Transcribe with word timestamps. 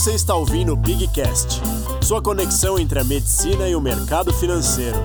Você 0.00 0.12
está 0.12 0.34
ouvindo 0.34 0.72
o 0.72 0.76
Bigcast, 0.76 1.60
sua 2.00 2.22
conexão 2.22 2.78
entre 2.78 2.98
a 2.98 3.04
medicina 3.04 3.68
e 3.68 3.76
o 3.76 3.82
mercado 3.82 4.32
financeiro. 4.32 4.96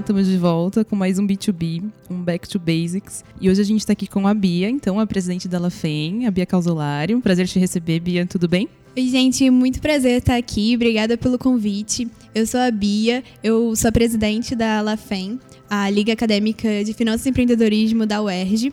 Estamos 0.00 0.26
de 0.26 0.38
volta 0.38 0.82
com 0.82 0.96
mais 0.96 1.18
um 1.18 1.26
B2B, 1.26 1.84
um 2.10 2.22
Back 2.22 2.48
to 2.48 2.58
Basics. 2.58 3.22
E 3.38 3.50
hoje 3.50 3.60
a 3.60 3.64
gente 3.64 3.80
está 3.80 3.92
aqui 3.92 4.06
com 4.06 4.26
a 4.26 4.32
Bia, 4.32 4.68
então 4.68 4.98
a 4.98 5.06
presidente 5.06 5.46
da 5.46 5.58
LaFem, 5.58 6.26
a 6.26 6.30
Bia 6.30 6.46
Causolari. 6.46 7.14
Um 7.14 7.20
prazer 7.20 7.46
te 7.46 7.58
receber, 7.58 8.00
Bia, 8.00 8.24
tudo 8.24 8.48
bem? 8.48 8.66
Oi, 8.96 9.08
gente, 9.08 9.48
muito 9.50 9.80
prazer 9.80 10.18
estar 10.18 10.36
aqui. 10.36 10.74
Obrigada 10.74 11.18
pelo 11.18 11.38
convite. 11.38 12.08
Eu 12.34 12.46
sou 12.46 12.60
a 12.60 12.70
Bia, 12.70 13.22
eu 13.44 13.76
sou 13.76 13.88
a 13.88 13.92
presidente 13.92 14.56
da 14.56 14.80
LaFem, 14.80 15.38
a 15.68 15.90
Liga 15.90 16.14
Acadêmica 16.14 16.82
de 16.82 16.94
Finanças 16.94 17.26
e 17.26 17.28
Empreendedorismo 17.28 18.06
da 18.06 18.22
UERJ. 18.22 18.72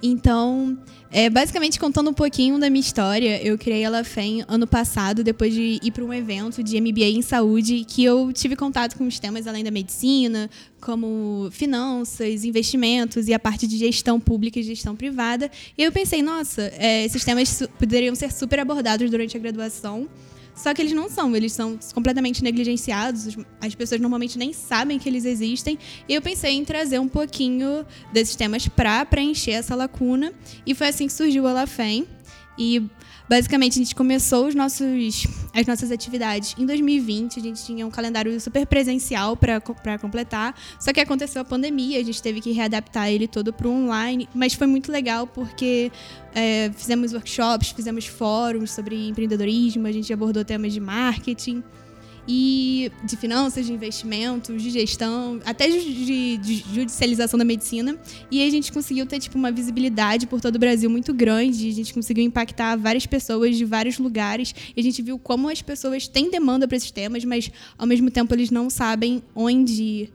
Então, 0.00 0.78
é, 1.10 1.30
basicamente, 1.30 1.80
contando 1.80 2.10
um 2.10 2.14
pouquinho 2.14 2.58
da 2.58 2.68
minha 2.68 2.80
história, 2.80 3.42
eu 3.42 3.56
criei 3.56 3.84
a 3.84 3.90
LaFem 3.90 4.44
ano 4.46 4.66
passado, 4.66 5.24
depois 5.24 5.54
de 5.54 5.80
ir 5.82 5.90
para 5.90 6.04
um 6.04 6.12
evento 6.12 6.62
de 6.62 6.78
MBA 6.78 7.06
em 7.06 7.22
saúde, 7.22 7.84
que 7.88 8.04
eu 8.04 8.30
tive 8.32 8.54
contato 8.54 8.96
com 8.96 9.06
os 9.06 9.18
temas 9.18 9.46
além 9.46 9.64
da 9.64 9.70
medicina, 9.70 10.50
como 10.80 11.48
finanças, 11.50 12.44
investimentos 12.44 13.26
e 13.26 13.32
a 13.32 13.38
parte 13.38 13.66
de 13.66 13.78
gestão 13.78 14.20
pública 14.20 14.60
e 14.60 14.62
gestão 14.62 14.94
privada. 14.94 15.50
E 15.76 15.82
eu 15.82 15.90
pensei, 15.90 16.20
nossa, 16.20 16.70
é, 16.76 17.06
esses 17.06 17.24
temas 17.24 17.62
poderiam 17.78 18.14
ser 18.14 18.30
super 18.30 18.60
abordados 18.60 19.10
durante 19.10 19.36
a 19.36 19.40
graduação. 19.40 20.06
Só 20.58 20.74
que 20.74 20.82
eles 20.82 20.92
não 20.92 21.08
são, 21.08 21.36
eles 21.36 21.52
são 21.52 21.78
completamente 21.94 22.42
negligenciados, 22.42 23.38
as 23.60 23.74
pessoas 23.76 24.00
normalmente 24.00 24.36
nem 24.36 24.52
sabem 24.52 24.98
que 24.98 25.08
eles 25.08 25.24
existem. 25.24 25.78
E 26.08 26.14
eu 26.14 26.20
pensei 26.20 26.56
em 26.56 26.64
trazer 26.64 26.98
um 26.98 27.06
pouquinho 27.06 27.86
desses 28.12 28.34
temas 28.34 28.66
para 28.66 29.04
preencher 29.04 29.52
essa 29.52 29.76
lacuna. 29.76 30.32
E 30.66 30.74
foi 30.74 30.88
assim 30.88 31.06
que 31.06 31.12
surgiu 31.12 31.46
a 31.46 31.52
LaFem. 31.52 32.08
E 32.58 32.82
basicamente 33.28 33.78
a 33.78 33.82
gente 33.82 33.94
começou 33.94 34.46
os 34.46 34.54
nossos, 34.54 35.26
as 35.54 35.66
nossas 35.66 35.90
atividades 35.90 36.54
em 36.58 36.64
2020. 36.64 37.38
A 37.38 37.42
gente 37.42 37.64
tinha 37.64 37.86
um 37.86 37.90
calendário 37.90 38.40
super 38.40 38.66
presencial 38.66 39.36
para 39.36 39.60
completar. 39.98 40.54
Só 40.80 40.92
que 40.92 41.00
aconteceu 41.00 41.42
a 41.42 41.44
pandemia, 41.44 42.00
a 42.00 42.04
gente 42.04 42.22
teve 42.22 42.40
que 42.40 42.52
readaptar 42.52 43.10
ele 43.10 43.28
todo 43.28 43.52
para 43.52 43.68
o 43.68 43.70
online. 43.70 44.28
Mas 44.34 44.54
foi 44.54 44.66
muito 44.66 44.90
legal 44.90 45.26
porque 45.26 45.92
é, 46.34 46.70
fizemos 46.74 47.12
workshops, 47.12 47.70
fizemos 47.70 48.06
fóruns 48.06 48.70
sobre 48.70 49.08
empreendedorismo, 49.08 49.86
a 49.86 49.92
gente 49.92 50.12
abordou 50.12 50.44
temas 50.44 50.72
de 50.72 50.80
marketing 50.80 51.62
e 52.28 52.92
de 53.02 53.16
finanças, 53.16 53.64
de 53.64 53.72
investimentos, 53.72 54.62
de 54.62 54.70
gestão, 54.70 55.40
até 55.46 55.66
de, 55.66 56.36
de, 56.36 56.64
judicialização 56.74 57.38
da 57.38 57.44
medicina. 57.44 57.98
E 58.30 58.46
a 58.46 58.50
gente 58.50 58.70
conseguiu 58.70 59.06
ter 59.06 59.18
tipo 59.18 59.38
uma 59.38 59.50
visibilidade 59.50 60.26
por 60.26 60.38
todo 60.38 60.56
o 60.56 60.58
Brasil 60.58 60.90
muito 60.90 61.14
grande. 61.14 61.68
A 61.68 61.72
gente 61.72 61.94
conseguiu 61.94 62.22
impactar 62.22 62.76
várias 62.76 63.06
pessoas 63.06 63.56
de 63.56 63.64
vários 63.64 63.98
lugares. 63.98 64.54
E 64.76 64.80
a 64.80 64.82
gente 64.82 65.00
viu 65.00 65.18
como 65.18 65.48
as 65.48 65.62
pessoas 65.62 66.06
têm 66.06 66.30
demanda 66.30 66.68
para 66.68 66.76
esses 66.76 66.90
temas, 66.90 67.24
mas 67.24 67.50
ao 67.78 67.86
mesmo 67.86 68.10
tempo 68.10 68.34
eles 68.34 68.50
não 68.50 68.68
sabem 68.68 69.22
onde 69.34 70.10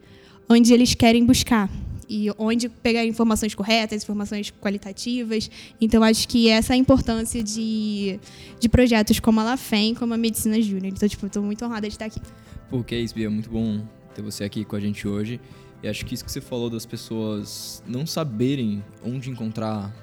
onde 0.48 0.74
eles 0.74 0.94
querem 0.94 1.26
buscar 1.26 1.70
e 2.10 2.30
onde 2.38 2.70
pegar 2.70 3.06
informações 3.06 3.56
corretas, 3.56 4.04
informações 4.04 4.52
qualitativas. 4.52 5.50
Então, 5.80 6.04
acho 6.04 6.28
que 6.28 6.50
essa 6.50 6.74
é 6.74 6.76
a 6.76 6.78
importância 6.78 7.44
de, 7.44 8.20
de 8.60 8.70
projetos 8.70 9.20
como 9.20 9.40
a 9.40 9.44
LaFem, 9.44 9.94
como 9.96 10.14
a 10.14 10.18
Medicina 10.18 10.62
Júnior. 10.62 10.94
Então, 10.96 11.08
tipo, 11.08 11.26
estou 11.26 11.44
muito 11.44 11.64
honrada 11.66 11.88
de 11.88 11.94
estar 11.94 12.06
aqui. 12.06 12.22
Pô, 12.70 12.84
que 12.84 12.96
é. 12.96 13.30
Muito 13.30 13.50
bom 13.50 13.86
ter 14.14 14.22
você 14.22 14.44
aqui 14.44 14.66
com 14.66 14.76
a 14.76 14.80
gente 14.80 15.08
hoje. 15.08 15.40
E 15.82 15.88
acho 15.88 16.06
que 16.06 16.14
isso 16.14 16.24
que 16.24 16.32
você 16.32 16.42
falou 16.42 16.70
das 16.70 16.86
pessoas 16.86 17.84
não 17.86 18.06
saberem 18.06 18.84
onde 19.04 19.30
encontrar 19.30 19.94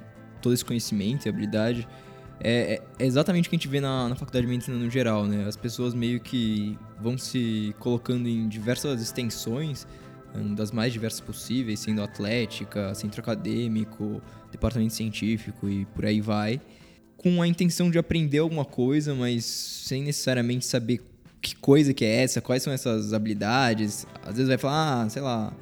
todo 0.43 0.53
esse 0.53 0.65
conhecimento 0.65 1.27
e 1.27 1.29
habilidade 1.29 1.87
é, 2.43 2.81
é, 2.99 3.05
exatamente 3.07 3.47
o 3.47 3.51
que 3.51 3.57
a 3.57 3.59
gente 3.59 3.69
vê 3.69 3.81
na, 3.81 4.09
na 4.09 4.17
faculdade 4.17 4.47
de 4.47 4.51
medicina 4.51 4.77
no 4.79 4.89
geral, 4.89 5.27
né? 5.27 5.45
As 5.47 5.57
pessoas 5.57 5.93
meio 5.93 6.19
que 6.21 6.77
vão 6.99 7.19
se 7.19 7.75
colocando 7.79 8.27
em 8.27 8.49
diversas 8.49 9.03
extensões 9.03 9.87
das 10.55 10.71
mais 10.71 10.93
diversas 10.93 11.21
possíveis, 11.21 11.81
sendo 11.81 12.03
atlética, 12.03 12.95
centro 12.95 13.21
acadêmico, 13.21 14.23
departamento 14.51 14.95
científico 14.95 15.69
e 15.69 15.85
por 15.87 16.07
aí 16.07 16.21
vai, 16.21 16.61
com 17.17 17.43
a 17.43 17.47
intenção 17.47 17.91
de 17.91 17.99
aprender 17.99 18.39
alguma 18.39 18.65
coisa, 18.65 19.15
mas 19.15 19.45
sem 19.45 20.03
necessariamente 20.03 20.65
saber 20.65 21.01
que 21.41 21.55
coisa 21.57 21.93
que 21.93 22.05
é 22.05 22.23
essa, 22.23 22.41
quais 22.41 22.63
são 22.63 22.73
essas 22.73 23.13
habilidades. 23.13 24.07
Às 24.23 24.35
vezes 24.35 24.49
vai 24.49 24.59
falar, 24.59 25.03
ah, 25.03 25.09
sei 25.09 25.23
lá, 25.23 25.53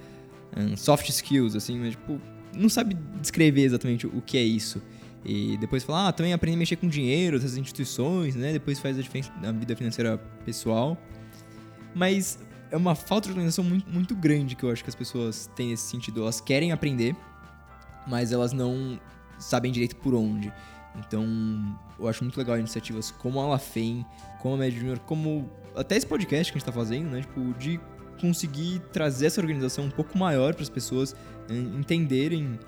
soft 0.76 1.08
skills, 1.08 1.56
assim, 1.56 1.78
mas 1.78 1.90
tipo, 1.90 2.20
não 2.54 2.68
sabe 2.68 2.96
descrever 3.20 3.62
exatamente 3.62 4.06
o 4.06 4.20
que 4.20 4.36
é 4.36 4.42
isso. 4.42 4.82
E 5.24 5.56
depois 5.58 5.82
fala, 5.82 6.08
ah, 6.08 6.12
também 6.12 6.32
aprende 6.32 6.56
a 6.56 6.58
mexer 6.58 6.76
com 6.76 6.88
dinheiro, 6.88 7.36
essas 7.36 7.56
instituições, 7.56 8.34
né? 8.34 8.52
Depois 8.52 8.78
faz 8.78 8.98
a 8.98 9.02
diferença 9.02 9.32
na 9.42 9.52
vida 9.52 9.74
financeira 9.76 10.16
pessoal. 10.44 10.96
Mas 11.94 12.38
é 12.70 12.76
uma 12.76 12.94
falta 12.94 13.26
de 13.26 13.32
organização 13.32 13.64
muito, 13.64 13.90
muito 13.90 14.14
grande 14.14 14.54
que 14.54 14.64
eu 14.64 14.70
acho 14.70 14.82
que 14.82 14.90
as 14.90 14.94
pessoas 14.94 15.50
têm 15.54 15.70
nesse 15.70 15.90
sentido. 15.90 16.22
Elas 16.22 16.40
querem 16.40 16.72
aprender, 16.72 17.16
mas 18.06 18.32
elas 18.32 18.52
não 18.52 18.98
sabem 19.38 19.72
direito 19.72 19.96
por 19.96 20.14
onde. 20.14 20.52
Então, 20.96 21.24
eu 21.98 22.08
acho 22.08 22.24
muito 22.24 22.36
legal 22.36 22.58
iniciativas 22.58 23.10
como 23.10 23.40
a 23.40 23.46
LaFem, 23.46 24.04
como 24.40 24.54
a 24.54 24.58
Med 24.58 24.76
Junior, 24.76 24.98
como 25.00 25.50
até 25.76 25.96
esse 25.96 26.06
podcast 26.06 26.52
que 26.52 26.58
a 26.58 26.60
gente 26.60 26.66
tá 26.66 26.72
fazendo, 26.72 27.10
né? 27.10 27.20
Tipo, 27.20 27.54
de 27.58 27.80
conseguir 28.20 28.80
trazer 28.92 29.26
essa 29.26 29.40
organização 29.40 29.84
um 29.84 29.90
pouco 29.90 30.18
maior 30.18 30.54
para 30.54 30.62
as 30.62 30.68
pessoas 30.68 31.14
entenderem 31.78 32.58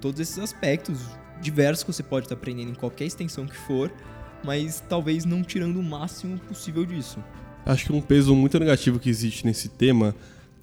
todos 0.00 0.18
esses 0.18 0.38
aspectos 0.38 0.98
diversos 1.40 1.84
que 1.84 1.92
você 1.92 2.02
pode 2.02 2.26
estar 2.26 2.34
tá 2.34 2.40
aprendendo 2.40 2.70
em 2.70 2.74
qualquer 2.74 3.04
extensão 3.04 3.46
que 3.46 3.56
for, 3.56 3.92
mas 4.42 4.82
talvez 4.88 5.24
não 5.24 5.42
tirando 5.42 5.78
o 5.78 5.82
máximo 5.82 6.38
possível 6.40 6.86
disso. 6.86 7.22
Acho 7.68 7.84
que 7.84 7.92
um 7.92 8.00
peso 8.00 8.34
muito 8.34 8.58
negativo 8.58 8.98
que 8.98 9.10
existe 9.10 9.44
nesse 9.44 9.68
tema 9.68 10.14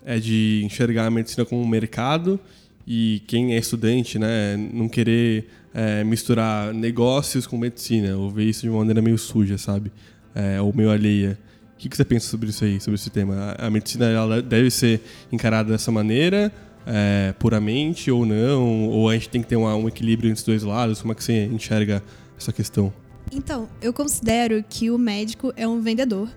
é 0.03 0.17
de 0.17 0.63
enxergar 0.65 1.05
a 1.05 1.11
medicina 1.11 1.45
como 1.45 1.61
um 1.61 1.67
mercado 1.67 2.39
e 2.87 3.21
quem 3.27 3.53
é 3.53 3.59
estudante, 3.59 4.17
né, 4.17 4.57
não 4.73 4.89
querer 4.89 5.47
é, 5.71 6.03
misturar 6.03 6.73
negócios 6.73 7.45
com 7.45 7.59
medicina, 7.59 8.17
ou 8.17 8.31
ver 8.31 8.45
isso 8.45 8.63
de 8.63 8.69
uma 8.69 8.79
maneira 8.79 9.03
meio 9.03 9.19
suja, 9.19 9.55
sabe? 9.55 9.91
É, 10.33 10.59
ou 10.59 10.73
meio 10.75 10.89
alheia. 10.89 11.37
O 11.75 11.77
que, 11.77 11.95
você 11.95 12.03
pensa 12.03 12.27
sobre 12.27 12.49
isso 12.49 12.65
aí, 12.65 12.79
sobre 12.79 12.95
esse 12.95 13.11
tema? 13.11 13.55
A, 13.55 13.69
medicina 13.69 14.05
ela 14.05 14.41
deve 14.41 14.71
ser 14.71 14.99
encarada 15.31 15.71
dessa 15.71 15.91
maneira, 15.91 16.51
é, 16.87 17.35
puramente 17.37 18.09
ou 18.09 18.25
não? 18.25 18.89
Ou 18.89 19.11
a 19.11 19.13
gente 19.13 19.29
tem 19.29 19.43
que 19.43 19.47
ter 19.47 19.57
um 19.57 19.87
equilíbrio 19.87 20.31
entre 20.31 20.39
os 20.39 20.43
dois 20.43 20.63
lados? 20.63 21.03
Como 21.03 21.11
é 21.11 21.15
que 21.15 21.23
você 21.23 21.45
enxerga 21.45 22.01
essa 22.35 22.51
questão? 22.51 22.91
Então, 23.31 23.69
eu 23.79 23.93
considero 23.93 24.63
que 24.67 24.89
o 24.89 24.97
médico 24.97 25.53
é 25.55 25.67
um 25.67 25.81
vendedor 25.81 26.29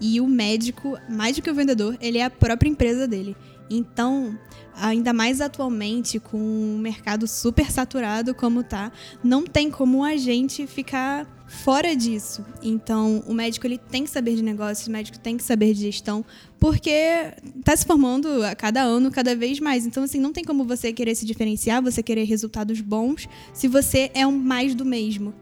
e 0.00 0.20
o 0.20 0.26
médico, 0.26 0.98
mais 1.08 1.36
do 1.36 1.42
que 1.42 1.50
o 1.50 1.54
vendedor, 1.54 1.96
ele 2.00 2.18
é 2.18 2.24
a 2.24 2.30
própria 2.30 2.68
empresa 2.68 3.06
dele. 3.06 3.36
Então, 3.70 4.38
ainda 4.76 5.12
mais 5.12 5.40
atualmente, 5.40 6.18
com 6.18 6.38
um 6.38 6.78
mercado 6.78 7.26
super 7.26 7.70
saturado 7.70 8.34
como 8.34 8.62
tá, 8.62 8.92
não 9.22 9.44
tem 9.44 9.70
como 9.70 10.04
a 10.04 10.16
gente 10.16 10.66
ficar 10.66 11.26
fora 11.46 11.94
disso. 11.94 12.44
Então, 12.62 13.22
o 13.26 13.32
médico 13.32 13.66
ele 13.66 13.78
tem 13.78 14.04
que 14.04 14.10
saber 14.10 14.34
de 14.34 14.42
negócios, 14.42 14.86
o 14.86 14.90
médico 14.90 15.18
tem 15.18 15.36
que 15.36 15.44
saber 15.44 15.72
de 15.72 15.82
gestão, 15.82 16.24
porque 16.58 17.32
está 17.58 17.76
se 17.76 17.86
formando 17.86 18.42
a 18.42 18.54
cada 18.54 18.82
ano 18.82 19.10
cada 19.10 19.34
vez 19.34 19.60
mais. 19.60 19.86
Então, 19.86 20.02
assim, 20.02 20.18
não 20.18 20.32
tem 20.32 20.44
como 20.44 20.64
você 20.64 20.92
querer 20.92 21.14
se 21.14 21.24
diferenciar, 21.24 21.82
você 21.82 22.02
querer 22.02 22.24
resultados 22.24 22.80
bons, 22.80 23.28
se 23.52 23.68
você 23.68 24.10
é 24.14 24.26
um 24.26 24.36
mais 24.36 24.74
do 24.74 24.84
mesmo. 24.84 25.32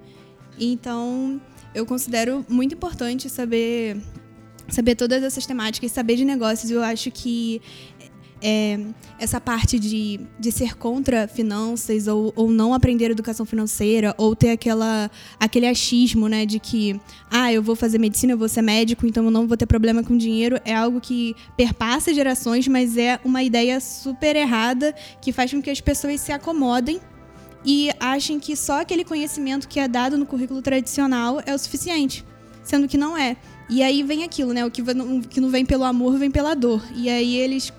Então, 0.59 1.41
eu 1.75 1.87
considero 1.87 2.45
muito 2.49 2.75
importante 2.75 3.29
saber 3.31 3.97
saber 4.73 4.97
todas 4.97 5.23
essas 5.23 5.47
temáticas, 5.47 5.93
saber 5.93 6.17
de 6.17 6.25
negócios, 6.25 6.71
eu 6.71 6.83
acho 6.83 7.11
que 7.11 7.61
é, 8.43 8.81
essa 9.21 9.41
parte 9.41 9.79
de, 9.79 10.19
de 10.39 10.51
ser 10.51 10.77
contra 10.77 11.29
finanças 11.29 12.09
ou, 12.09 12.33
ou 12.35 12.51
não 12.51 12.75
aprender 12.75 13.11
educação 13.11 13.47
financeira 13.47 14.15
ou 14.19 14.35
ter 14.35 14.51
aquela, 14.51 15.09
aquele 15.39 15.67
achismo 15.67 16.29
né, 16.29 16.45
de 16.45 16.59
que 16.59 17.01
ah, 17.31 17.53
eu 17.53 17.63
vou 17.63 17.77
fazer 17.77 17.99
medicina, 17.99 18.33
eu 18.33 18.39
vou 18.39 18.49
ser 18.49 18.63
médico, 18.63 19.07
então 19.07 19.25
eu 19.25 19.31
não 19.31 19.47
vou 19.47 19.57
ter 19.57 19.67
problema 19.67 20.03
com 20.03 20.17
dinheiro, 20.17 20.59
é 20.65 20.75
algo 20.75 21.01
que 21.01 21.37
perpassa 21.57 22.13
gerações, 22.13 22.67
mas 22.67 22.97
é 22.97 23.21
uma 23.25 23.43
ideia 23.45 23.79
super 23.79 24.35
errada 24.35 24.93
que 25.21 25.33
faz 25.33 25.53
com 25.53 25.63
que 25.63 25.71
as 25.71 25.81
pessoas 25.81 26.21
se 26.21 26.33
acomodem 26.33 27.01
e 27.65 27.91
achem 28.01 28.41
que 28.41 28.57
só 28.57 28.81
aquele 28.81 29.05
conhecimento 29.05 29.69
que 29.69 29.79
é 29.79 29.87
dado 29.87 30.19
no 30.19 30.27
currículo 30.27 30.61
tradicional 30.61 31.41
é 31.47 31.55
o 31.55 31.59
suficiente, 31.59 32.25
sendo 32.65 32.89
que 32.89 32.97
não 32.97 33.17
é. 33.17 33.37
E 33.69 33.83
aí 33.83 34.03
vem 34.03 34.25
aquilo, 34.25 34.53
né? 34.53 34.65
O 34.65 34.71
que, 34.71 34.83
que 35.29 35.41
não 35.41 35.51
vem 35.51 35.65
pelo 35.65 35.85
amor 35.85 36.19
vem 36.19 36.31
pela 36.31 36.55
dor. 36.55 36.83
E 36.95 37.09
aí 37.09 37.37
eles 37.37 37.73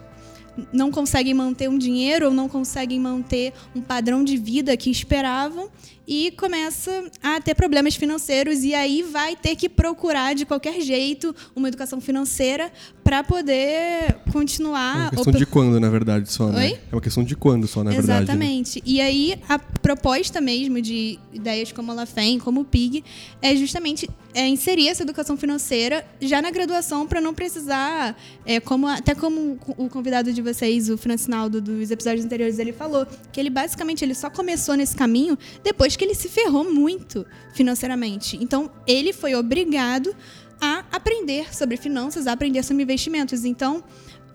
não 0.71 0.91
conseguem 0.91 1.33
manter 1.33 1.69
um 1.69 1.77
dinheiro 1.77 2.27
ou 2.27 2.33
não 2.33 2.47
conseguem 2.47 3.00
manter 3.00 3.53
um 3.75 3.81
padrão 3.81 4.24
de 4.24 4.38
vida 4.38 4.77
que 4.77 4.89
esperavam 4.89 5.69
e 6.08 6.32
começa 6.32 7.10
a 7.22 7.40
ter 7.40 7.56
problemas 7.56 7.96
financeiros 7.96 8.64
e 8.64 8.74
aí 8.74 9.02
vai 9.04 9.36
ter 9.36 9.56
que 9.56 9.70
procurar 9.70 10.36
de 10.36 10.46
qualquer 10.46 10.82
jeito 10.82 11.36
uma 11.56 11.68
educação 11.68 12.02
financeira 12.02 12.72
para 13.04 13.24
poder 13.24 14.16
continuar. 14.32 14.98
É 14.98 15.02
uma 15.02 15.12
questão 15.12 15.34
de 15.34 15.46
quando, 15.46 15.80
na 15.80 15.90
verdade, 15.90 16.32
só, 16.32 16.48
né? 16.48 16.66
Oi? 16.66 16.80
É 16.92 16.96
uma 16.96 17.02
questão 17.02 17.24
de 17.24 17.36
quando 17.36 17.68
só, 17.68 17.84
na 17.84 17.92
verdade. 17.92 18.12
né? 18.12 18.24
Exatamente. 18.24 18.82
E 18.86 19.02
aí 19.02 19.40
a 19.48 19.60
proposta 19.60 20.40
mesmo 20.40 20.82
de 20.82 21.20
ideias 21.34 21.72
como 21.72 21.92
a 21.92 21.96
LaFem, 21.96 22.40
como 22.40 22.62
o 22.62 22.66
PIG, 22.66 23.04
é 23.42 23.56
justamente 23.56 24.10
é, 24.34 24.48
inserir 24.48 24.90
essa 24.90 25.04
educação 25.04 25.38
financeira 25.38 26.06
já 26.20 26.42
na 26.42 26.50
graduação 26.50 27.06
para 27.06 27.22
não 27.22 27.34
precisar, 27.34 28.18
é, 28.46 28.60
como 28.60 28.88
até 28.88 29.14
como 29.14 29.60
o 29.78 29.90
convidado 29.90 30.34
de 30.34 30.42
vocês, 30.42 30.90
o 30.90 30.98
Francinaldo 30.98 31.62
dos 31.62 31.92
episódios 31.92 32.26
anteriores, 32.26 32.60
ele 32.60 32.74
falou 32.74 33.06
que 33.32 33.40
ele 33.40 33.50
basicamente 33.50 34.04
ele 34.04 34.16
só 34.16 34.30
começou 34.30 34.76
nesse 34.76 34.96
caminho 34.96 35.38
depois 35.64 35.93
que 35.98 36.06
ele 36.06 36.16
se 36.16 36.30
ferrou 36.30 36.72
muito 36.72 37.25
financeiramente. 37.54 38.38
Então 38.42 38.72
ele 38.88 39.13
foi 39.13 39.36
obrigado 39.36 40.16
a 40.62 40.84
aprender 40.92 41.54
sobre 41.54 41.78
finanças, 41.78 42.28
a 42.28 42.34
aprender 42.34 42.63
sobre 42.63 42.84
investimentos. 42.84 43.44
Então 43.44 43.84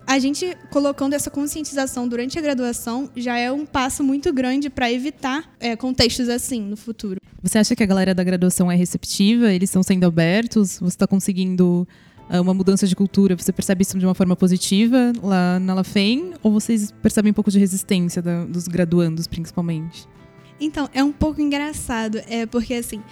a 0.09 0.19
gente 0.19 0.57
colocando 0.71 1.13
essa 1.13 1.31
conscientização 1.31 2.09
durante 2.09 2.39
a 2.39 2.43
graduação 2.43 3.11
já 3.15 3.37
é 3.37 3.53
um 3.53 3.67
passo 3.67 4.03
muito 4.03 4.33
grande 4.33 4.71
para 4.71 4.91
evitar 4.91 5.51
é, 5.61 5.77
contextos 5.77 6.31
assim 6.31 6.63
no 6.63 6.79
futuro. 6.79 7.21
Você 7.43 7.59
acha 7.59 7.77
que 7.77 7.83
a 7.83 7.87
galera 7.87 8.15
da 8.15 8.25
graduação 8.25 8.73
é 8.73 8.75
receptiva? 8.75 9.53
Eles 9.53 9.69
estão 9.69 9.83
sendo 9.83 10.05
abertos? 10.05 10.79
Você 10.81 10.95
está 10.97 11.07
conseguindo 11.07 11.87
uh, 12.31 12.41
uma 12.41 12.55
mudança 12.55 12.87
de 12.87 12.97
cultura? 12.97 13.37
Você 13.37 13.53
percebe 13.53 13.83
isso 13.83 13.99
de 13.99 14.07
uma 14.07 14.15
forma 14.15 14.35
positiva 14.35 15.13
lá 15.23 15.61
na 15.61 15.75
LaFem? 15.75 16.33
Ou 16.43 16.53
vocês 16.53 16.91
percebem 16.91 17.31
um 17.31 17.35
pouco 17.35 17.51
de 17.51 17.59
resistência 17.59 18.23
da, 18.23 18.47
dos 18.47 18.67
graduandos, 18.67 19.27
principalmente? 19.27 20.09
Então, 20.61 20.89
é 20.93 21.03
um 21.03 21.13
pouco 21.13 21.41
engraçado, 21.41 22.21
é 22.29 22.45
porque 22.47 22.75
assim, 22.75 23.03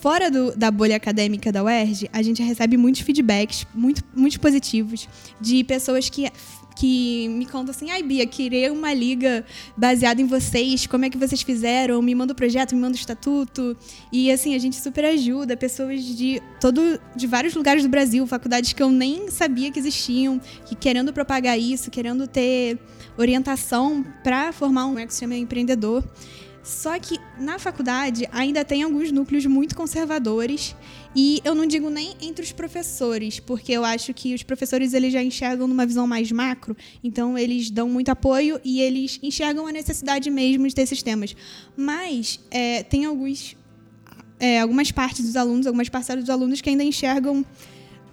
fora 0.00 0.30
do, 0.30 0.56
da 0.56 0.70
bolha 0.70 0.96
acadêmica 0.96 1.52
da 1.52 1.62
UERJ, 1.62 2.08
a 2.12 2.22
gente 2.22 2.42
recebe 2.42 2.76
muitos 2.76 3.02
feedbacks, 3.02 3.66
muito, 3.74 4.02
muito 4.14 4.40
positivos, 4.40 5.06
de 5.40 5.62
pessoas 5.64 6.08
que, 6.08 6.26
que 6.74 7.28
me 7.28 7.44
contam 7.44 7.70
assim, 7.70 7.90
ai 7.90 8.02
Bia, 8.02 8.26
queria 8.26 8.72
uma 8.72 8.94
liga 8.94 9.44
baseada 9.76 10.20
em 10.22 10.26
vocês, 10.26 10.86
como 10.86 11.04
é 11.04 11.10
que 11.10 11.18
vocês 11.18 11.42
fizeram, 11.42 12.00
me 12.00 12.14
manda 12.14 12.32
o 12.32 12.36
projeto, 12.36 12.74
me 12.74 12.80
manda 12.80 12.96
o 12.96 12.98
estatuto. 12.98 13.76
E 14.10 14.32
assim, 14.32 14.54
a 14.54 14.58
gente 14.58 14.76
super 14.76 15.04
ajuda 15.04 15.54
pessoas 15.56 16.02
de 16.02 16.42
todo 16.60 16.98
de 17.14 17.26
vários 17.26 17.54
lugares 17.54 17.82
do 17.82 17.88
Brasil, 17.88 18.26
faculdades 18.26 18.72
que 18.72 18.82
eu 18.82 18.90
nem 18.90 19.30
sabia 19.30 19.70
que 19.70 19.78
existiam, 19.78 20.40
que 20.64 20.74
querendo 20.74 21.12
propagar 21.12 21.58
isso, 21.58 21.90
querendo 21.90 22.26
ter 22.26 22.78
orientação 23.18 24.02
para 24.24 24.50
formar 24.50 24.86
um 24.86 24.98
ecossistema 24.98 25.36
empreendedor. 25.36 26.02
Só 26.70 26.96
que 27.00 27.18
na 27.36 27.58
faculdade 27.58 28.28
ainda 28.30 28.64
tem 28.64 28.84
alguns 28.84 29.10
núcleos 29.10 29.44
muito 29.44 29.74
conservadores 29.74 30.76
e 31.16 31.40
eu 31.44 31.52
não 31.52 31.66
digo 31.66 31.90
nem 31.90 32.14
entre 32.22 32.44
os 32.44 32.52
professores, 32.52 33.40
porque 33.40 33.72
eu 33.72 33.84
acho 33.84 34.14
que 34.14 34.34
os 34.34 34.44
professores 34.44 34.94
eles 34.94 35.12
já 35.12 35.20
enxergam 35.20 35.66
numa 35.66 35.84
visão 35.84 36.06
mais 36.06 36.30
macro, 36.30 36.76
então 37.02 37.36
eles 37.36 37.70
dão 37.70 37.88
muito 37.88 38.08
apoio 38.10 38.60
e 38.64 38.80
eles 38.80 39.18
enxergam 39.20 39.66
a 39.66 39.72
necessidade 39.72 40.30
mesmo 40.30 40.68
de 40.68 40.72
ter 40.72 40.86
sistemas. 40.86 41.34
Mas 41.76 42.38
é, 42.52 42.84
tem 42.84 43.04
alguns, 43.04 43.56
é, 44.38 44.60
algumas 44.60 44.92
partes 44.92 45.24
dos 45.24 45.34
alunos, 45.34 45.66
algumas 45.66 45.88
parcelas 45.88 46.22
dos 46.22 46.30
alunos 46.30 46.60
que 46.60 46.70
ainda 46.70 46.84
enxergam 46.84 47.44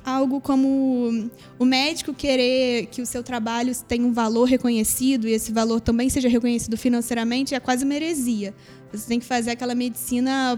algo 0.08 0.40
como 0.40 1.30
o 1.60 1.66
médico 1.66 2.14
querer 2.14 2.86
que 2.86 3.02
o 3.02 3.06
seu 3.06 3.22
trabalho 3.22 3.74
tenha 3.88 4.06
um 4.08 4.14
valor 4.14 4.46
reconhecido 4.46 5.28
e 5.28 5.34
esse 5.34 5.52
valor 5.52 5.82
também 5.82 6.10
seja 6.10 6.30
reconhecido 6.30 6.78
financeiramente 6.78 7.54
é 7.54 7.60
quase 7.60 7.84
uma 7.84 7.94
heresia. 7.94 8.54
Você 8.94 9.06
tem 9.06 9.20
que 9.20 9.26
fazer 9.26 9.52
aquela 9.52 9.76
medicina 9.76 10.58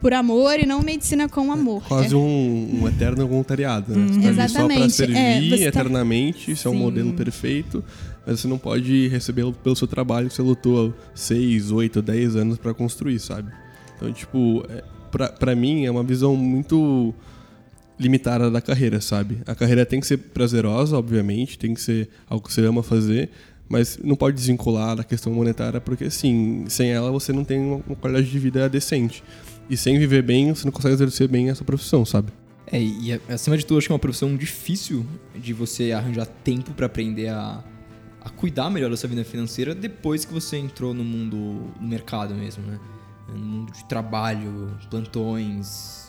por 0.00 0.12
amor 0.12 0.58
e 0.58 0.66
não 0.66 0.82
medicina 0.82 1.28
com 1.28 1.52
amor. 1.52 1.80
Quase 1.86 2.12
É. 2.12 2.16
um, 2.16 2.80
um 2.82 2.88
eterno 2.88 3.24
voluntariado, 3.28 3.94
né? 3.96 4.06
Você 4.08 4.20
tá 4.20 4.26
ali 4.26 4.34
só 4.36 4.66
para 4.66 4.74
Exatamente. 4.74 4.92
servir 4.92 5.16
É, 5.16 5.48
tá- 5.50 5.56
eternamente, 5.68 6.50
isso 6.50 6.66
é 6.66 6.70
um 6.72 6.74
Sim. 6.74 6.80
modelo 6.80 7.12
perfeito, 7.12 7.84
mas 8.26 8.40
você 8.40 8.48
não 8.48 8.58
pode 8.58 9.06
receber 9.06 9.44
pelo 9.62 9.76
seu 9.76 9.86
trabalho 9.86 10.26
que 10.28 10.34
você 10.34 10.42
lutou 10.42 10.92
6, 11.14 11.70
8, 11.70 12.02
10 12.02 12.34
anos 12.34 12.58
para 12.58 12.74
construir, 12.74 13.20
sabe? 13.20 13.52
Então, 13.96 14.12
tipo, 14.12 14.64
é, 14.68 14.82
pra 15.38 15.54
mim 15.54 15.84
é 15.84 15.90
uma 15.90 16.02
visão 16.02 16.34
muito 16.34 17.14
limitada 17.98 18.50
da 18.50 18.60
carreira, 18.60 19.00
sabe? 19.00 19.38
A 19.46 19.54
carreira 19.54 19.84
tem 19.84 20.00
que 20.00 20.06
ser 20.06 20.18
prazerosa, 20.18 20.96
obviamente, 20.96 21.58
tem 21.58 21.74
que 21.74 21.80
ser 21.80 22.08
algo 22.28 22.46
que 22.46 22.52
você 22.52 22.64
ama 22.64 22.82
fazer, 22.82 23.30
mas 23.68 23.98
não 24.02 24.16
pode 24.16 24.36
desvincular 24.36 24.96
da 24.96 25.04
questão 25.04 25.32
monetária, 25.32 25.80
porque 25.80 26.04
assim, 26.04 26.64
sem 26.68 26.90
ela 26.90 27.10
você 27.10 27.32
não 27.32 27.44
tem 27.44 27.60
uma 27.60 27.96
qualidade 27.96 28.30
de 28.30 28.38
vida 28.38 28.68
decente. 28.68 29.22
E 29.68 29.76
sem 29.76 29.98
viver 29.98 30.22
bem, 30.22 30.54
você 30.54 30.64
não 30.64 30.72
consegue 30.72 30.94
exercer 30.94 31.28
bem 31.28 31.50
essa 31.50 31.64
profissão, 31.64 32.04
sabe? 32.04 32.32
É, 32.70 32.80
e 32.80 33.20
acima 33.28 33.56
de 33.56 33.64
tudo, 33.64 33.78
acho 33.78 33.86
que 33.86 33.92
é 33.92 33.94
uma 33.94 33.98
profissão 33.98 34.36
difícil 34.36 35.04
de 35.34 35.52
você 35.52 35.92
arranjar 35.92 36.26
tempo 36.26 36.72
pra 36.72 36.86
aprender 36.86 37.28
a, 37.28 37.62
a 38.20 38.30
cuidar 38.30 38.70
melhor 38.70 38.90
da 38.90 38.96
sua 38.96 39.08
vida 39.08 39.24
financeira 39.24 39.74
depois 39.74 40.24
que 40.24 40.32
você 40.32 40.56
entrou 40.56 40.94
no 40.94 41.04
mundo, 41.04 41.36
no 41.80 41.88
mercado 41.88 42.34
mesmo, 42.34 42.64
né? 42.64 42.78
No 43.28 43.38
mundo 43.38 43.72
de 43.72 43.84
trabalho, 43.84 44.74
plantões, 44.88 46.07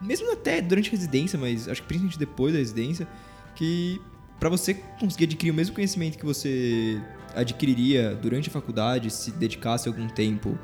mesmo 0.00 0.32
até 0.32 0.60
durante 0.60 0.88
a 0.88 0.92
residência, 0.92 1.38
mas 1.38 1.68
acho 1.68 1.82
que 1.82 1.88
principalmente 1.88 2.18
depois 2.18 2.52
da 2.52 2.58
residência, 2.58 3.08
que 3.54 4.00
pra 4.38 4.48
você 4.48 4.74
conseguir 4.98 5.24
adquirir 5.24 5.50
o 5.50 5.54
mesmo 5.54 5.74
conhecimento 5.74 6.18
que 6.18 6.24
você 6.24 7.00
adquiriria 7.34 8.14
durante 8.14 8.48
a 8.48 8.52
faculdade, 8.52 9.10
se 9.10 9.30
dedicasse 9.32 9.88
algum 9.88 10.08
tempo 10.08 10.58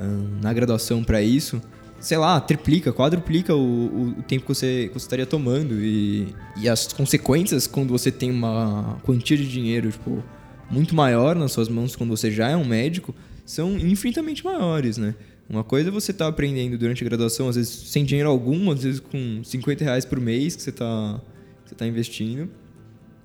hum, 0.00 0.38
na 0.42 0.52
graduação 0.52 1.04
pra 1.04 1.22
isso, 1.22 1.60
sei 2.00 2.18
lá, 2.18 2.40
triplica, 2.40 2.92
quadruplica 2.92 3.54
o, 3.54 3.58
o, 3.58 4.08
o 4.18 4.22
tempo 4.22 4.42
que 4.42 4.48
você, 4.48 4.88
que 4.88 4.94
você 4.94 5.04
estaria 5.04 5.26
tomando 5.26 5.74
e, 5.74 6.34
e 6.56 6.68
as 6.68 6.92
consequências 6.92 7.66
quando 7.66 7.90
você 7.90 8.10
tem 8.10 8.30
uma 8.30 8.98
quantia 9.02 9.36
de 9.36 9.48
dinheiro, 9.48 9.90
tipo, 9.90 10.22
muito 10.70 10.94
maior 10.94 11.36
nas 11.36 11.52
suas 11.52 11.68
mãos 11.68 11.94
quando 11.96 12.10
você 12.10 12.30
já 12.30 12.48
é 12.48 12.56
um 12.56 12.64
médico, 12.64 13.14
são 13.44 13.78
infinitamente 13.78 14.44
maiores, 14.44 14.98
né? 14.98 15.14
Uma 15.48 15.62
coisa 15.62 15.90
é 15.90 15.92
você 15.92 16.12
tá 16.12 16.26
aprendendo 16.26 16.76
durante 16.76 17.04
a 17.04 17.08
graduação, 17.08 17.48
às 17.48 17.56
vezes 17.56 17.72
sem 17.72 18.04
dinheiro 18.04 18.28
algum, 18.28 18.70
às 18.70 18.82
vezes 18.82 19.00
com 19.00 19.42
50 19.44 19.84
reais 19.84 20.04
por 20.04 20.20
mês 20.20 20.56
que 20.56 20.62
você 20.62 20.72
tá, 20.72 21.20
que 21.64 21.70
você 21.70 21.74
tá 21.74 21.86
investindo. 21.86 22.50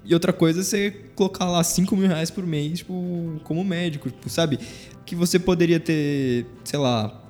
E 0.04 0.14
outra 0.14 0.34
coisa 0.34 0.62
é 0.62 0.64
você 0.64 0.92
colocar 1.16 1.46
lá 1.46 1.64
5 1.64 1.96
mil 1.96 2.08
reais 2.08 2.32
por 2.32 2.46
mês, 2.46 2.80
tipo, 2.80 3.40
como 3.44 3.64
médico, 3.64 4.10
tipo, 4.10 4.30
sabe? 4.30 4.60
Que 5.06 5.16
você 5.16 5.40
poderia 5.40 5.80
ter, 5.80 6.46
sei 6.64 6.80
lá, 6.80 7.22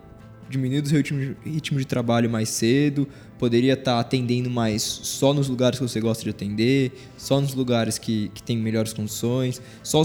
diminuído 0.50 0.86
o 0.86 0.90
seu 0.90 0.98
ritmo 0.98 1.20
de, 1.20 1.50
ritmo 1.50 1.80
de 1.80 1.86
trabalho 1.86 2.30
mais 2.30 2.50
cedo, 2.50 3.08
poderia 3.40 3.74
estar 3.74 4.00
atendendo 4.00 4.50
mais 4.50 4.84
só 4.84 5.34
nos 5.34 5.48
lugares 5.48 5.80
que 5.80 5.88
você 5.88 6.00
gosta 6.00 6.24
de 6.24 6.30
atender, 6.30 6.92
só 7.18 7.42
nos 7.42 7.54
lugares 7.54 7.98
que, 7.98 8.30
que 8.34 8.44
tem 8.44 8.58
melhores 8.58 8.94
condições, 8.94 9.62
só 9.82 10.04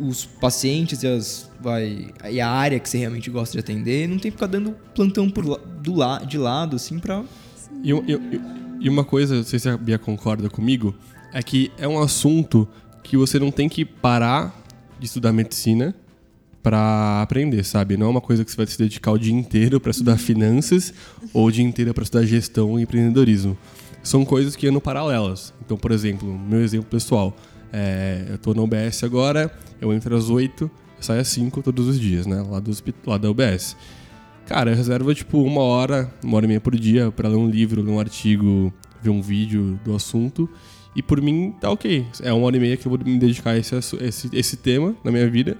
os, 0.00 0.24
pacientes 0.24 1.02
e, 1.02 1.06
as, 1.06 1.50
vai, 1.60 2.10
e 2.30 2.40
a 2.40 2.48
área 2.50 2.78
que 2.80 2.88
você 2.88 2.98
realmente 2.98 3.30
gosta 3.30 3.52
de 3.52 3.58
atender, 3.60 4.08
não 4.08 4.18
tem 4.18 4.30
que 4.30 4.36
ficar 4.36 4.46
dando 4.46 4.72
plantão 4.94 5.28
por, 5.30 5.58
do 5.58 5.94
la, 5.94 6.18
de 6.18 6.38
lado, 6.38 6.76
assim, 6.76 6.98
pra... 6.98 7.22
E, 7.82 7.92
um- 7.94 8.02
e- 8.06 8.12
e- 8.14 8.40
e 8.80 8.88
uma 8.88 9.04
coisa, 9.04 9.36
não 9.36 9.44
sei 9.44 9.58
se 9.58 9.68
a 9.68 9.76
Bia 9.76 9.98
concorda 9.98 10.48
comigo, 10.50 10.94
é 11.32 11.42
que 11.42 11.70
é 11.78 11.86
um 11.86 12.00
assunto 12.00 12.68
que 13.02 13.16
você 13.16 13.38
não 13.38 13.50
tem 13.50 13.68
que 13.68 13.84
parar 13.84 14.60
de 14.98 15.06
estudar 15.06 15.32
medicina 15.32 15.94
pra 16.62 17.22
aprender, 17.22 17.64
sabe? 17.64 17.96
Não 17.96 18.06
é 18.06 18.10
uma 18.10 18.20
coisa 18.20 18.44
que 18.44 18.50
você 18.50 18.56
vai 18.56 18.66
se 18.66 18.78
dedicar 18.78 19.10
o 19.12 19.18
dia 19.18 19.32
inteiro 19.32 19.80
pra 19.80 19.90
estudar 19.90 20.16
finanças 20.16 20.92
ou 21.32 21.46
o 21.46 21.52
dia 21.52 21.64
inteiro 21.64 21.92
pra 21.92 22.02
estudar 22.04 22.24
gestão 22.24 22.78
e 22.78 22.82
empreendedorismo. 22.82 23.56
São 24.02 24.24
coisas 24.24 24.54
que 24.56 24.66
andam 24.68 24.80
paralelas. 24.80 25.52
Então, 25.64 25.76
por 25.76 25.90
exemplo, 25.90 26.36
meu 26.38 26.60
exemplo 26.62 26.86
pessoal, 26.88 27.36
é, 27.72 28.26
eu 28.28 28.38
tô 28.38 28.52
na 28.52 28.62
UBS 28.62 29.02
agora, 29.02 29.50
eu 29.80 29.92
entro 29.92 30.14
às 30.14 30.28
8, 30.28 30.64
eu 30.64 30.70
saio 31.00 31.20
às 31.20 31.28
5 31.28 31.62
todos 31.62 31.88
os 31.88 31.98
dias, 31.98 32.26
né? 32.26 32.42
Lá, 32.42 32.60
do, 32.60 32.70
lá 33.06 33.16
da 33.16 33.30
UBS. 33.30 33.76
Cara, 34.46 34.72
eu 34.72 34.76
reservo 34.76 35.14
tipo 35.14 35.42
uma 35.42 35.62
hora, 35.62 36.12
uma 36.22 36.36
hora 36.36 36.44
e 36.44 36.48
meia 36.48 36.60
por 36.60 36.76
dia 36.76 37.10
pra 37.10 37.28
ler 37.28 37.36
um 37.36 37.48
livro, 37.48 37.82
ler 37.82 37.90
um 37.90 37.98
artigo, 37.98 38.72
ver 39.00 39.10
um 39.10 39.22
vídeo 39.22 39.80
do 39.84 39.94
assunto. 39.94 40.48
E 40.94 41.02
por 41.02 41.22
mim 41.22 41.54
tá 41.60 41.70
ok. 41.70 42.06
É 42.20 42.32
uma 42.32 42.46
hora 42.46 42.56
e 42.56 42.60
meia 42.60 42.76
que 42.76 42.86
eu 42.86 42.90
vou 42.90 42.98
me 43.02 43.18
dedicar 43.18 43.52
a 43.52 43.58
esse, 43.58 43.74
esse, 44.00 44.28
esse 44.32 44.56
tema 44.56 44.94
na 45.02 45.10
minha 45.10 45.28
vida. 45.30 45.56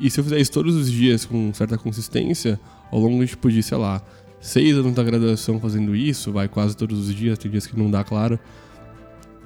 E 0.00 0.10
se 0.10 0.18
eu 0.18 0.24
fizer 0.24 0.38
isso 0.38 0.50
todos 0.50 0.74
os 0.74 0.90
dias 0.90 1.24
com 1.24 1.54
certa 1.54 1.78
consistência, 1.78 2.58
ao 2.90 2.98
longo 2.98 3.24
tipo, 3.24 3.50
de, 3.50 3.62
sei 3.62 3.78
lá, 3.78 4.02
seis 4.40 4.76
anos 4.76 4.94
da 4.94 5.02
graduação 5.02 5.60
fazendo 5.60 5.94
isso, 5.94 6.32
vai 6.32 6.48
quase 6.48 6.76
todos 6.76 7.08
os 7.08 7.14
dias, 7.14 7.38
tem 7.38 7.50
dias 7.50 7.66
que 7.66 7.78
não 7.78 7.90
dá, 7.90 8.02
claro. 8.02 8.38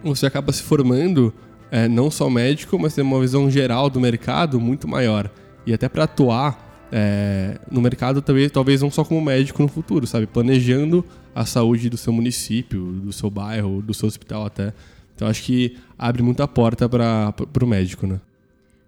Você 0.02 0.26
acaba 0.26 0.52
se 0.52 0.62
formando 0.62 1.33
é, 1.70 1.88
não 1.88 2.10
só 2.10 2.28
médico, 2.28 2.78
mas 2.78 2.94
tem 2.94 3.04
uma 3.04 3.20
visão 3.20 3.50
geral 3.50 3.88
do 3.88 4.00
mercado 4.00 4.60
muito 4.60 4.88
maior. 4.88 5.30
E 5.66 5.72
até 5.72 5.88
para 5.88 6.04
atuar 6.04 6.88
é, 6.92 7.58
no 7.70 7.80
mercado 7.80 8.20
também, 8.20 8.48
talvez 8.48 8.82
não 8.82 8.90
só 8.90 9.04
como 9.04 9.20
médico 9.20 9.62
no 9.62 9.68
futuro, 9.68 10.06
sabe? 10.06 10.26
Planejando 10.26 11.04
a 11.34 11.46
saúde 11.46 11.88
do 11.88 11.96
seu 11.96 12.12
município, 12.12 12.80
do 12.92 13.12
seu 13.12 13.30
bairro, 13.30 13.80
do 13.80 13.94
seu 13.94 14.08
hospital 14.08 14.46
até. 14.46 14.72
Então 15.14 15.28
acho 15.28 15.42
que 15.42 15.76
abre 15.98 16.22
muita 16.22 16.48
porta 16.48 16.88
para 16.88 17.34
o 17.62 17.66
médico, 17.66 18.06
né? 18.06 18.20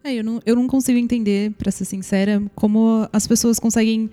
É, 0.05 0.15
eu 0.15 0.25
não, 0.25 0.43
eu 0.45 0.57
não 0.57 0.67
consigo 0.67 0.99
entender, 0.99 1.53
para 1.53 1.71
ser 1.71 1.85
sincera, 1.85 2.43
como 2.57 3.09
as 3.13 3.27
pessoas 3.27 3.61
conseguem 3.61 4.11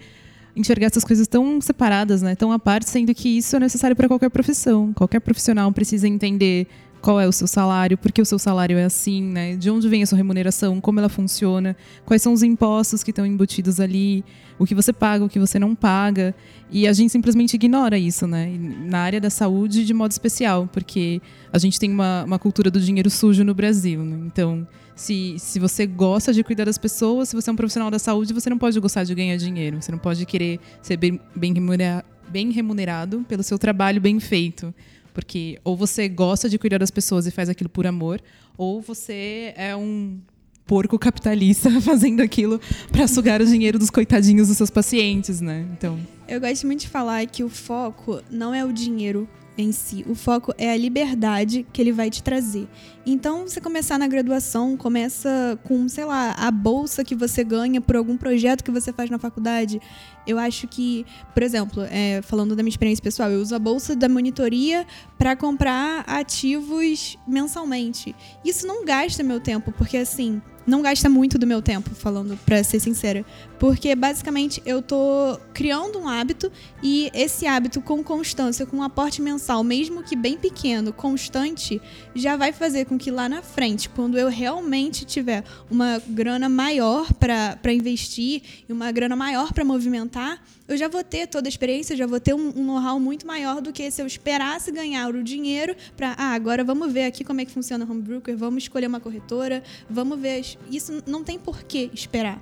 enxergar 0.55 0.88
essas 0.88 1.03
coisas 1.03 1.27
tão 1.27 1.59
separadas, 1.61 2.21
né? 2.21 2.35
Tão 2.35 2.51
à 2.51 2.59
parte, 2.59 2.89
sendo 2.89 3.13
que 3.15 3.38
isso 3.38 3.55
é 3.55 3.59
necessário 3.59 3.95
para 3.95 4.07
qualquer 4.07 4.29
profissão. 4.29 4.93
Qualquer 4.93 5.19
profissional 5.19 5.71
precisa 5.71 6.07
entender 6.07 6.67
qual 7.01 7.20
é 7.20 7.27
o 7.27 7.32
seu 7.32 7.48
salário, 7.48 7.98
por 7.98 8.12
que 8.12 8.22
o 8.22 8.25
seu 8.25 8.38
salário 8.38 8.77
é 8.77 8.84
assim, 8.84 9.22
né? 9.22 9.56
De 9.56 9.70
onde 9.70 9.88
vem 9.88 10.03
a 10.03 10.06
sua 10.06 10.18
remuneração, 10.18 10.82
como 10.82 11.00
ela 11.00 11.10
funciona, 11.10 11.75
quais 12.06 12.22
são 12.22 12.34
os 12.34 12.44
impostos 12.44 13.03
que 13.03 13.12
estão 13.12 13.25
embutidos 13.25 13.79
ali, 13.79 14.24
o 14.58 14.65
que 14.65 14.75
você 14.75 14.91
paga, 14.91 15.24
o 15.24 15.29
que 15.29 15.39
você 15.39 15.58
não 15.58 15.74
paga. 15.74 16.36
E 16.70 16.88
a 16.88 16.94
gente 16.94 17.12
simplesmente 17.12 17.53
ignora 17.53 17.98
isso, 17.98 18.27
né? 18.27 18.53
Na 18.86 19.00
área 19.00 19.22
da 19.22 19.29
saúde, 19.29 19.86
de 19.86 19.94
modo 19.94 20.12
especial, 20.12 20.70
porque 20.72 21.22
a 21.51 21.58
gente 21.58 21.79
tem 21.79 21.91
uma, 21.91 22.24
uma 22.25 22.39
cultura 22.39 22.70
do 22.70 22.79
dinheiro 22.79 23.10
sujo 23.10 23.44
no 23.44 23.53
Brasil. 23.53 24.03
Né? 24.03 24.20
Então, 24.27 24.68
se, 24.96 25.36
se 25.39 25.60
você 25.60 25.88
gosta 25.88 26.34
de 26.34 26.44
cuidar 26.44 26.65
das 26.65 26.77
pessoas, 26.77 27.29
se 27.29 27.36
você 27.36 27.50
é 27.50 27.53
um 27.53 27.56
profissional 27.56 27.89
da 27.89 27.98
saúde, 27.98 28.34
você 28.34 28.50
não 28.50 28.58
pode 28.58 28.77
gostar 28.79 29.06
de 29.06 29.15
ganhar 29.15 29.38
dinheiro. 29.38 29.82
Você 29.82 29.91
não 29.91 30.00
pode 30.00 30.25
querer 30.25 30.60
ser 30.82 30.98
bem, 30.98 31.20
bem, 31.34 31.53
remunera, 31.53 32.03
bem 32.29 32.51
remunerado 32.51 33.25
pelo 33.27 33.41
seu 33.41 33.58
trabalho 33.58 34.01
bem 34.01 34.20
feito. 34.20 34.74
Porque 35.19 35.59
ou 35.63 35.75
você 35.75 36.07
gosta 36.07 36.49
de 36.49 36.57
cuidar 36.57 36.77
das 36.77 36.91
pessoas 36.91 37.27
e 37.27 37.31
faz 37.31 37.49
aquilo 37.49 37.69
por 37.69 37.85
amor, 37.85 38.21
ou 38.57 38.81
você 38.81 39.53
é 39.55 39.75
um 39.75 40.19
porco 40.65 40.99
capitalista 40.99 41.69
fazendo 41.81 42.21
aquilo 42.21 42.61
para 42.91 43.07
sugar 43.07 43.41
o 43.41 43.45
dinheiro 43.45 43.79
dos 43.79 43.89
coitadinhos 43.89 44.47
dos 44.47 44.57
seus 44.57 44.69
pacientes, 44.69 45.41
né? 45.41 45.67
Então, 45.73 45.99
eu 46.27 46.39
gosto 46.39 46.65
muito 46.67 46.81
de 46.81 46.88
falar 46.88 47.25
que 47.25 47.43
o 47.43 47.49
foco 47.49 48.21
não 48.29 48.53
é 48.53 48.63
o 48.63 48.71
dinheiro 48.71 49.27
em 49.61 49.71
si. 49.71 50.05
O 50.07 50.15
foco 50.15 50.53
é 50.57 50.71
a 50.71 50.77
liberdade 50.77 51.65
que 51.73 51.81
ele 51.81 51.91
vai 51.91 52.09
te 52.09 52.23
trazer. 52.23 52.67
Então, 53.05 53.47
você 53.47 53.59
começar 53.59 53.97
na 53.97 54.07
graduação, 54.07 54.77
começa 54.77 55.59
com, 55.63 55.89
sei 55.89 56.05
lá, 56.05 56.31
a 56.37 56.49
bolsa 56.49 57.03
que 57.03 57.15
você 57.15 57.43
ganha 57.43 57.81
por 57.81 57.95
algum 57.95 58.15
projeto 58.15 58.63
que 58.63 58.71
você 58.71 58.93
faz 58.93 59.09
na 59.09 59.19
faculdade. 59.19 59.81
Eu 60.25 60.37
acho 60.37 60.67
que, 60.67 61.05
por 61.33 61.43
exemplo, 61.43 61.83
é, 61.89 62.21
falando 62.21 62.55
da 62.55 62.63
minha 62.63 62.69
experiência 62.69 63.03
pessoal, 63.03 63.29
eu 63.29 63.41
uso 63.41 63.53
a 63.53 63.59
bolsa 63.59 63.95
da 63.95 64.07
monitoria 64.07 64.85
para 65.17 65.35
comprar 65.35 66.03
ativos 66.07 67.17
mensalmente. 67.27 68.15
Isso 68.45 68.65
não 68.65 68.85
gasta 68.85 69.23
meu 69.23 69.39
tempo, 69.39 69.71
porque 69.71 69.97
assim, 69.97 70.41
não 70.65 70.81
gasta 70.81 71.09
muito 71.09 71.37
do 71.37 71.47
meu 71.47 71.61
tempo, 71.61 71.89
falando 71.95 72.37
para 72.45 72.63
ser 72.63 72.79
sincera, 72.79 73.25
porque 73.59 73.93
basicamente 73.93 74.63
eu 74.65 74.81
tô 74.81 75.37
criando 75.53 75.99
um 75.99 76.07
hábito 76.07 76.49
e 76.81 77.11
esse 77.13 77.45
hábito 77.45 77.81
com 77.81 78.01
constância, 78.01 78.65
com 78.65 78.77
um 78.77 78.83
aporte 78.83 79.21
mensal, 79.21 79.63
mesmo 79.63 80.01
que 80.01 80.15
bem 80.15 80.37
pequeno, 80.37 80.93
constante, 80.93 81.81
já 82.15 82.37
vai 82.37 82.53
fazer 82.53 82.85
com 82.85 82.97
que 82.97 83.11
lá 83.11 83.27
na 83.27 83.41
frente, 83.41 83.89
quando 83.89 84.17
eu 84.17 84.29
realmente 84.29 85.05
tiver 85.05 85.43
uma 85.69 86.01
grana 86.07 86.47
maior 86.47 87.13
para 87.13 87.73
investir 87.73 88.41
e 88.67 88.71
uma 88.71 88.91
grana 88.93 89.15
maior 89.15 89.51
para 89.51 89.65
movimentar, 89.65 90.41
eu 90.65 90.77
já 90.77 90.87
vou 90.87 91.03
ter 91.03 91.27
toda 91.27 91.47
a 91.47 91.49
experiência, 91.49 91.97
já 91.97 92.07
vou 92.07 92.19
ter 92.19 92.33
um, 92.33 92.53
um 92.55 92.63
know-how 92.63 92.97
muito 92.99 93.27
maior 93.27 93.59
do 93.59 93.73
que 93.73 93.91
se 93.91 94.01
eu 94.01 94.07
esperasse 94.07 94.71
ganhar 94.71 95.09
o 95.09 95.21
dinheiro 95.21 95.75
para, 95.97 96.15
ah, 96.17 96.33
agora 96.33 96.63
vamos 96.63 96.93
ver 96.93 97.05
aqui 97.05 97.25
como 97.25 97.41
é 97.41 97.45
que 97.45 97.51
funciona 97.51 97.83
o 97.83 97.91
home 97.91 98.01
broker, 98.01 98.37
vamos 98.37 98.63
escolher 98.63 98.87
uma 98.87 98.99
corretora, 99.01 99.61
vamos 99.89 100.17
ver. 100.17 100.45
Isso 100.71 101.03
não 101.05 101.23
tem 101.23 101.37
por 101.37 101.63
que 101.63 101.89
esperar. 101.93 102.41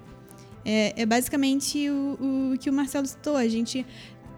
É, 0.70 1.02
é 1.02 1.06
basicamente 1.06 1.90
o, 1.90 2.52
o 2.54 2.58
que 2.58 2.70
o 2.70 2.74
Marcelo 2.74 3.08
citou. 3.08 3.38
A 3.38 3.48
gente 3.48 3.86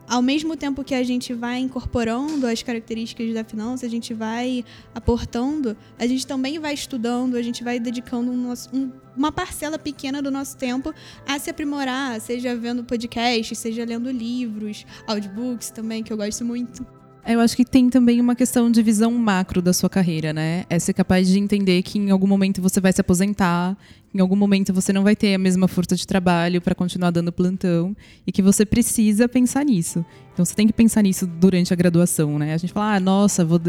ao 0.07 0.23
mesmo 0.23 0.57
tempo 0.57 0.83
que 0.83 0.95
a 0.95 1.03
gente 1.03 1.33
vai 1.35 1.59
incorporando 1.59 2.47
as 2.47 2.63
características 2.63 3.31
da 3.31 3.43
finança, 3.43 3.85
a 3.85 3.89
gente 3.89 4.11
vai 4.11 4.65
aportando, 4.93 5.77
a 5.99 6.07
gente 6.07 6.25
também 6.25 6.57
vai 6.57 6.73
estudando, 6.73 7.35
a 7.35 7.41
gente 7.43 7.63
vai 7.63 7.79
dedicando 7.79 8.31
um 8.31 8.37
nosso, 8.47 8.75
um, 8.75 8.91
uma 9.15 9.31
parcela 9.31 9.77
pequena 9.77 10.19
do 10.19 10.31
nosso 10.31 10.57
tempo 10.57 10.91
a 11.27 11.37
se 11.37 11.51
aprimorar, 11.51 12.19
seja 12.19 12.55
vendo 12.55 12.83
podcasts, 12.83 13.57
seja 13.59 13.85
lendo 13.85 14.09
livros, 14.09 14.83
audiobooks 15.05 15.69
também, 15.69 16.01
que 16.01 16.11
eu 16.11 16.17
gosto 16.17 16.43
muito. 16.43 16.83
Eu 17.27 17.39
acho 17.41 17.55
que 17.55 17.63
tem 17.63 17.89
também 17.91 18.19
uma 18.19 18.33
questão 18.33 18.71
de 18.71 18.81
visão 18.81 19.11
macro 19.11 19.61
da 19.61 19.73
sua 19.73 19.89
carreira, 19.89 20.33
né? 20.33 20.65
É 20.67 20.79
ser 20.79 20.93
capaz 20.93 21.27
de 21.27 21.37
entender 21.37 21.83
que 21.83 21.99
em 21.99 22.09
algum 22.09 22.25
momento 22.25 22.59
você 22.59 22.81
vai 22.81 22.91
se 22.91 23.01
aposentar 23.01 23.77
em 24.13 24.19
algum 24.19 24.35
momento 24.35 24.73
você 24.73 24.91
não 24.91 25.03
vai 25.03 25.15
ter 25.15 25.35
a 25.35 25.37
mesma 25.37 25.67
força 25.67 25.95
de 25.95 26.05
trabalho 26.05 26.61
para 26.61 26.73
continuar 26.73 27.11
dando 27.11 27.31
plantão 27.31 27.95
e 28.25 28.31
que 28.31 28.41
você 28.41 28.65
precisa 28.65 29.27
pensar 29.27 29.63
nisso. 29.63 30.03
Então 30.33 30.45
você 30.45 30.55
tem 30.55 30.65
que 30.65 30.73
pensar 30.73 31.01
nisso 31.01 31.27
durante 31.27 31.73
a 31.73 31.75
graduação, 31.75 32.39
né? 32.39 32.53
A 32.53 32.57
gente 32.57 32.71
fala, 32.71 32.95
ah, 32.95 32.99
nossa, 32.99 33.43
vou 33.43 33.59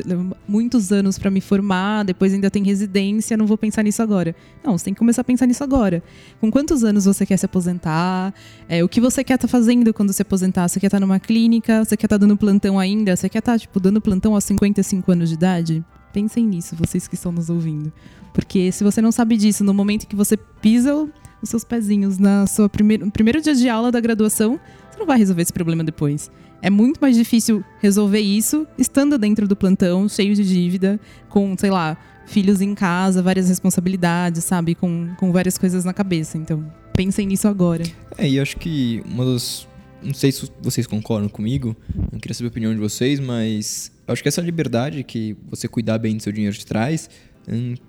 muitos 0.47 0.93
anos 0.93 1.19
para 1.19 1.31
me 1.31 1.41
formar, 1.41 2.05
depois 2.05 2.33
ainda 2.33 2.51
tem 2.51 2.63
residência, 2.63 3.37
não 3.37 3.45
vou 3.45 3.59
pensar 3.59 3.83
nisso 3.83 4.01
agora. 4.03 4.35
Não, 4.65 4.79
você 4.79 4.85
tem 4.85 4.95
que 4.95 4.99
começar 4.99 5.23
a 5.23 5.25
pensar 5.25 5.47
nisso 5.47 5.65
agora. 5.65 6.03
Com 6.41 6.51
quantos 6.51 6.85
anos 6.85 7.07
você 7.07 7.27
quer 7.27 7.37
se 7.37 7.45
aposentar? 7.45 8.33
É, 8.69 8.85
o 8.85 8.89
que 8.89 9.01
você 9.01 9.25
quer 9.25 9.35
estar 9.35 9.49
tá 9.49 9.51
fazendo 9.51 9.93
quando 9.93 10.13
se 10.13 10.23
aposentar? 10.23 10.69
Você 10.69 10.79
quer 10.79 10.87
estar 10.87 10.99
tá 10.99 11.01
numa 11.01 11.19
clínica? 11.19 11.85
Você 11.85 11.97
quer 11.97 12.07
estar 12.07 12.19
tá 12.19 12.27
dando 12.27 12.37
plantão 12.37 12.79
ainda? 12.79 13.17
Você 13.17 13.29
quer 13.29 13.41
estar, 13.41 13.53
tá, 13.53 13.59
tipo, 13.59 13.81
dando 13.81 14.01
plantão 14.01 14.35
aos 14.35 14.45
55 14.45 15.11
anos 15.11 15.29
de 15.29 15.35
idade? 15.35 15.85
Pensem 16.13 16.47
nisso, 16.47 16.75
vocês 16.77 17.07
que 17.07 17.15
estão 17.15 17.31
nos 17.31 17.51
ouvindo. 17.51 17.93
Porque 18.33 18.71
se 18.73 18.85
você 18.85 19.01
não 19.01 19.13
sabe 19.13 19.37
disso, 19.37 19.65
no 19.65 19.75
momento 19.75 20.07
que 20.07 20.17
você 20.17 20.37
pisa 20.37 21.09
os 21.43 21.49
seus 21.49 21.65
pezinhos 21.65 22.19
na 22.19 22.47
sua 22.47 22.69
primeiro, 22.69 23.07
no 23.07 23.13
primeiro 23.13 23.41
dia 23.41 23.55
de 23.55 23.69
aula 23.69 23.91
da 23.91 24.01
graduação, 24.01 24.61
você 24.91 24.99
não 24.99 25.07
vai 25.07 25.19
resolver 25.19 25.43
esse 25.43 25.53
problema 25.53 25.83
depois. 25.83 26.31
É 26.63 26.69
muito 26.69 26.99
mais 27.01 27.17
difícil 27.17 27.65
resolver 27.81 28.21
isso 28.21 28.67
estando 28.77 29.17
dentro 29.17 29.49
do 29.49 29.57
plantão, 29.57 30.09
cheio 30.09 30.35
de 30.35 30.45
dívida, 30.45 31.01
com, 31.29 31.57
sei 31.59 31.71
lá, 31.71 31.97
filhos 32.27 32.61
em 32.61 32.75
casa, 32.75 33.23
várias 33.23 33.49
responsabilidades, 33.49 34.45
sabe? 34.45 34.75
Com, 34.75 35.09
com 35.19 35.33
várias 35.33 35.57
coisas 35.57 35.85
na 35.85 35.95
cabeça. 35.95 36.37
Então, 36.37 36.71
pensem 36.95 37.27
nisso 37.27 37.49
agora. 37.49 37.83
É, 38.19 38.29
e 38.29 38.39
acho 38.39 38.57
que 38.57 39.03
uma 39.07 39.25
das. 39.25 39.67
Não 40.03 40.15
sei 40.15 40.33
se 40.33 40.51
vocês 40.63 40.87
concordam 40.87 41.29
comigo, 41.29 41.77
não 42.11 42.19
queria 42.19 42.35
saber 42.35 42.47
a 42.47 42.51
opinião 42.51 42.73
de 42.73 42.81
vocês, 42.81 43.21
mas 43.21 43.93
acho 44.09 44.23
que 44.23 44.29
essa 44.29 44.41
liberdade 44.41 45.05
que 45.05 45.37
você 45.47 45.69
cuidar 45.69 45.99
bem 45.99 46.17
do 46.17 46.23
seu 46.23 46.33
dinheiro 46.33 46.57
te 46.57 46.65
traz, 46.65 47.11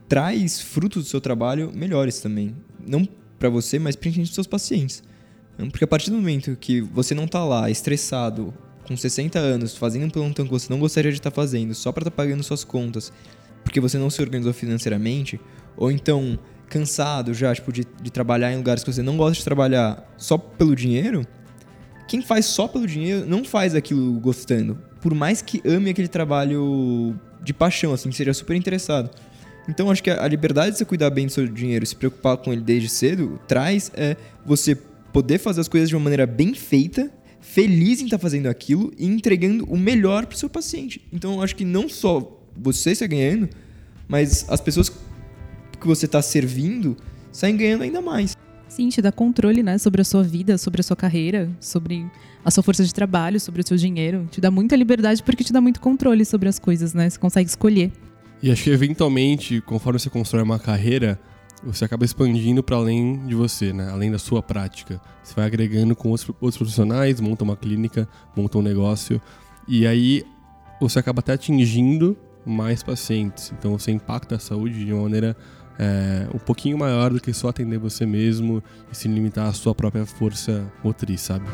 traz 0.07 0.61
frutos 0.61 1.03
do 1.03 1.09
seu 1.09 1.21
trabalho 1.21 1.71
melhores 1.73 2.19
também. 2.19 2.55
Não 2.85 3.07
para 3.37 3.49
você, 3.49 3.79
mas 3.79 3.95
principalmente 3.95 4.29
dos 4.29 4.35
seus 4.35 4.47
pacientes. 4.47 5.03
Porque 5.69 5.83
a 5.83 5.87
partir 5.87 6.09
do 6.09 6.15
momento 6.15 6.55
que 6.59 6.81
você 6.81 7.13
não 7.13 7.27
tá 7.27 7.43
lá 7.43 7.69
estressado, 7.69 8.53
com 8.87 8.97
60 8.97 9.37
anos, 9.37 9.75
fazendo 9.75 10.05
um 10.05 10.09
plantão 10.09 10.45
que 10.45 10.51
você 10.51 10.71
não 10.71 10.79
gostaria 10.79 11.11
de 11.11 11.17
estar 11.17 11.31
tá 11.31 11.35
fazendo, 11.35 11.73
só 11.73 11.91
para 11.91 12.01
estar 12.01 12.11
tá 12.11 12.17
pagando 12.17 12.43
suas 12.43 12.63
contas, 12.63 13.11
porque 13.63 13.79
você 13.79 13.97
não 13.97 14.09
se 14.09 14.21
organizou 14.21 14.53
financeiramente, 14.53 15.39
ou 15.77 15.91
então 15.91 16.37
cansado 16.67 17.33
já, 17.33 17.53
tipo, 17.53 17.71
de, 17.71 17.85
de 18.01 18.11
trabalhar 18.11 18.51
em 18.51 18.57
lugares 18.57 18.83
que 18.83 18.91
você 18.91 19.03
não 19.03 19.17
gosta 19.17 19.37
de 19.37 19.43
trabalhar 19.43 20.09
só 20.17 20.37
pelo 20.37 20.75
dinheiro, 20.75 21.25
quem 22.07 22.21
faz 22.21 22.45
só 22.45 22.67
pelo 22.67 22.87
dinheiro 22.87 23.25
não 23.25 23.43
faz 23.43 23.75
aquilo 23.75 24.19
gostando. 24.19 24.77
Por 25.01 25.13
mais 25.13 25.41
que 25.41 25.61
ame 25.65 25.89
aquele 25.89 26.07
trabalho 26.07 27.15
de 27.41 27.53
paixão, 27.53 27.93
assim, 27.93 28.09
que 28.09 28.15
seja 28.15 28.33
super 28.33 28.55
interessado. 28.55 29.09
Então 29.67 29.91
acho 29.91 30.03
que 30.03 30.09
a 30.09 30.27
liberdade 30.27 30.71
de 30.71 30.77
você 30.77 30.85
cuidar 30.85 31.09
bem 31.09 31.27
do 31.27 31.31
seu 31.31 31.47
dinheiro, 31.47 31.85
se 31.85 31.95
preocupar 31.95 32.37
com 32.37 32.51
ele 32.51 32.61
desde 32.61 32.89
cedo, 32.89 33.39
traz 33.47 33.91
é 33.93 34.17
você 34.45 34.75
poder 34.75 35.37
fazer 35.37 35.61
as 35.61 35.67
coisas 35.67 35.89
de 35.89 35.95
uma 35.95 36.03
maneira 36.03 36.25
bem 36.25 36.53
feita, 36.53 37.11
feliz 37.39 38.01
em 38.01 38.05
estar 38.05 38.17
tá 38.17 38.21
fazendo 38.21 38.47
aquilo 38.47 38.91
e 38.97 39.05
entregando 39.05 39.65
o 39.65 39.77
melhor 39.77 40.25
para 40.25 40.35
o 40.35 40.37
seu 40.37 40.49
paciente. 40.49 41.01
Então 41.11 41.41
acho 41.41 41.55
que 41.55 41.65
não 41.65 41.87
só 41.87 42.39
você 42.55 42.91
está 42.91 43.07
ganhando, 43.07 43.49
mas 44.07 44.45
as 44.49 44.59
pessoas 44.59 44.89
que 44.89 45.87
você 45.87 46.05
está 46.05 46.21
servindo 46.21 46.97
saem 47.31 47.55
ganhando 47.55 47.83
ainda 47.83 48.01
mais. 48.01 48.35
Sim, 48.67 48.87
te 48.87 49.01
dá 49.01 49.11
controle, 49.11 49.61
né, 49.61 49.77
sobre 49.77 50.01
a 50.01 50.05
sua 50.05 50.23
vida, 50.23 50.57
sobre 50.57 50.79
a 50.79 50.83
sua 50.83 50.95
carreira, 50.95 51.49
sobre 51.59 52.05
a 52.43 52.49
sua 52.49 52.63
força 52.63 52.85
de 52.85 52.93
trabalho, 52.93 53.37
sobre 53.37 53.61
o 53.61 53.67
seu 53.67 53.75
dinheiro. 53.75 54.27
Te 54.31 54.39
dá 54.39 54.49
muita 54.49 54.75
liberdade 54.77 55.21
porque 55.23 55.43
te 55.43 55.51
dá 55.51 55.59
muito 55.59 55.81
controle 55.81 56.23
sobre 56.23 56.47
as 56.47 56.57
coisas, 56.57 56.93
né? 56.93 57.09
Você 57.09 57.19
consegue 57.19 57.49
escolher. 57.49 57.91
E 58.41 58.51
acho 58.51 58.63
que 58.63 58.69
eventualmente, 58.69 59.61
conforme 59.61 59.99
você 59.99 60.09
constrói 60.09 60.43
uma 60.43 60.57
carreira, 60.57 61.19
você 61.63 61.85
acaba 61.85 62.03
expandindo 62.03 62.63
para 62.63 62.75
além 62.75 63.25
de 63.27 63.35
você, 63.35 63.71
né? 63.71 63.89
Além 63.91 64.11
da 64.11 64.17
sua 64.17 64.41
prática. 64.41 64.99
Você 65.23 65.35
vai 65.35 65.45
agregando 65.45 65.95
com 65.95 66.09
outros, 66.09 66.29
outros 66.41 66.57
profissionais, 66.57 67.19
monta 67.19 67.43
uma 67.43 67.55
clínica, 67.55 68.07
monta 68.35 68.57
um 68.57 68.61
negócio. 68.61 69.21
E 69.67 69.85
aí 69.85 70.23
você 70.79 70.97
acaba 70.97 71.19
até 71.19 71.33
atingindo 71.33 72.17
mais 72.43 72.81
pacientes. 72.81 73.53
Então 73.57 73.77
você 73.77 73.91
impacta 73.91 74.35
a 74.35 74.39
saúde 74.39 74.85
de 74.85 74.91
uma 74.91 75.03
maneira 75.03 75.37
é, 75.77 76.27
um 76.33 76.39
pouquinho 76.39 76.77
maior 76.77 77.11
do 77.11 77.19
que 77.19 77.31
só 77.33 77.49
atender 77.49 77.77
você 77.77 78.05
mesmo 78.05 78.63
e 78.91 78.95
se 78.95 79.07
limitar 79.07 79.47
à 79.47 79.53
sua 79.53 79.75
própria 79.75 80.05
força 80.05 80.71
motriz, 80.83 81.21
sabe? 81.21 81.45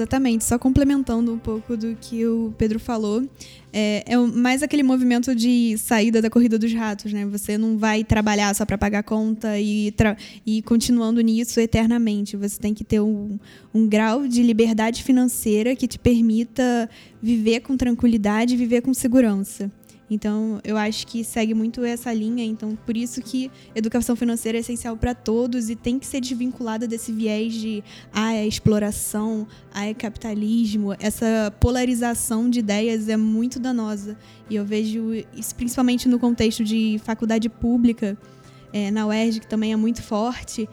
Exatamente, 0.00 0.44
só 0.44 0.58
complementando 0.58 1.30
um 1.30 1.38
pouco 1.38 1.76
do 1.76 1.94
que 1.94 2.24
o 2.24 2.54
Pedro 2.56 2.80
falou, 2.80 3.22
é, 3.70 4.02
é 4.06 4.16
mais 4.16 4.62
aquele 4.62 4.82
movimento 4.82 5.34
de 5.34 5.76
saída 5.76 6.22
da 6.22 6.30
corrida 6.30 6.58
dos 6.58 6.72
ratos, 6.72 7.12
né? 7.12 7.26
Você 7.26 7.58
não 7.58 7.76
vai 7.76 8.02
trabalhar 8.02 8.54
só 8.54 8.64
para 8.64 8.78
pagar 8.78 9.02
conta 9.02 9.58
e, 9.58 9.94
e 10.46 10.62
continuando 10.62 11.20
nisso 11.20 11.60
eternamente. 11.60 12.34
Você 12.34 12.58
tem 12.58 12.72
que 12.72 12.82
ter 12.82 12.98
um, 12.98 13.38
um 13.74 13.86
grau 13.86 14.26
de 14.26 14.42
liberdade 14.42 15.02
financeira 15.04 15.76
que 15.76 15.86
te 15.86 15.98
permita 15.98 16.88
viver 17.22 17.60
com 17.60 17.76
tranquilidade, 17.76 18.56
viver 18.56 18.80
com 18.80 18.94
segurança. 18.94 19.70
Então, 20.10 20.60
eu 20.64 20.76
acho 20.76 21.06
que 21.06 21.22
segue 21.22 21.54
muito 21.54 21.84
essa 21.84 22.12
linha. 22.12 22.44
Então, 22.44 22.76
por 22.84 22.96
isso 22.96 23.22
que 23.22 23.50
educação 23.74 24.16
financeira 24.16 24.58
é 24.58 24.60
essencial 24.60 24.96
para 24.96 25.14
todos 25.14 25.70
e 25.70 25.76
tem 25.76 26.00
que 26.00 26.06
ser 26.06 26.20
desvinculada 26.20 26.88
desse 26.88 27.12
viés 27.12 27.54
de 27.54 27.84
ah, 28.12 28.34
é 28.34 28.44
exploração, 28.44 29.46
ah, 29.72 29.86
é 29.86 29.94
capitalismo. 29.94 30.94
Essa 30.98 31.54
polarização 31.60 32.50
de 32.50 32.58
ideias 32.58 33.08
é 33.08 33.16
muito 33.16 33.60
danosa. 33.60 34.18
E 34.48 34.56
eu 34.56 34.64
vejo 34.64 35.12
isso 35.32 35.54
principalmente 35.54 36.08
no 36.08 36.18
contexto 36.18 36.64
de 36.64 37.00
faculdade 37.04 37.48
pública, 37.48 38.18
é, 38.72 38.90
na 38.90 39.06
UERJ, 39.06 39.40
que 39.40 39.46
também 39.46 39.72
é 39.72 39.76
muito 39.76 40.02
forte, 40.02 40.68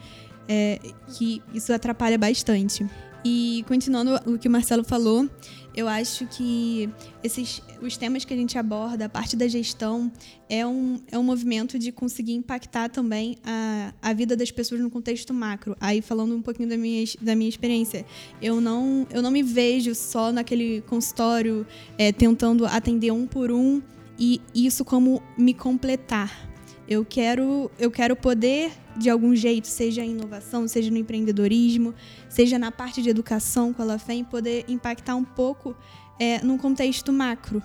é, 0.48 0.80
que 1.16 1.40
isso 1.54 1.72
atrapalha 1.72 2.18
bastante. 2.18 2.84
E 3.30 3.62
continuando 3.64 4.14
o 4.24 4.38
que 4.38 4.48
o 4.48 4.50
Marcelo 4.50 4.82
falou, 4.82 5.28
eu 5.76 5.86
acho 5.86 6.26
que 6.28 6.88
esses 7.22 7.62
os 7.82 7.94
temas 7.94 8.24
que 8.24 8.32
a 8.32 8.36
gente 8.36 8.56
aborda, 8.56 9.04
a 9.04 9.08
parte 9.08 9.36
da 9.36 9.46
gestão, 9.46 10.10
é 10.48 10.66
um, 10.66 10.98
é 11.12 11.18
um 11.18 11.22
movimento 11.22 11.78
de 11.78 11.92
conseguir 11.92 12.32
impactar 12.32 12.88
também 12.88 13.36
a, 13.44 13.92
a 14.00 14.14
vida 14.14 14.34
das 14.34 14.50
pessoas 14.50 14.80
no 14.80 14.88
contexto 14.88 15.34
macro. 15.34 15.76
Aí, 15.78 16.00
falando 16.00 16.34
um 16.34 16.40
pouquinho 16.40 16.70
da 16.70 16.78
minha, 16.78 17.04
da 17.20 17.36
minha 17.36 17.50
experiência, 17.50 18.06
eu 18.40 18.62
não, 18.62 19.06
eu 19.10 19.20
não 19.20 19.30
me 19.30 19.42
vejo 19.42 19.94
só 19.94 20.32
naquele 20.32 20.80
consultório 20.88 21.66
é, 21.98 22.10
tentando 22.10 22.64
atender 22.64 23.10
um 23.10 23.26
por 23.26 23.52
um 23.52 23.82
e 24.18 24.40
isso 24.54 24.86
como 24.86 25.22
me 25.36 25.52
completar. 25.52 26.48
Eu 26.88 27.04
quero, 27.04 27.70
eu 27.78 27.90
quero 27.90 28.16
poder, 28.16 28.72
de 28.96 29.10
algum 29.10 29.36
jeito, 29.36 29.68
seja 29.68 30.02
em 30.02 30.12
inovação, 30.12 30.66
seja 30.66 30.90
no 30.90 30.96
empreendedorismo, 30.96 31.94
seja 32.30 32.58
na 32.58 32.72
parte 32.72 33.02
de 33.02 33.10
educação 33.10 33.74
com 33.74 33.82
a 33.82 33.84
LAFEM, 33.84 34.24
poder 34.24 34.64
impactar 34.68 35.14
um 35.14 35.24
pouco 35.24 35.76
é, 36.18 36.42
num 36.42 36.56
contexto 36.56 37.12
macro. 37.12 37.62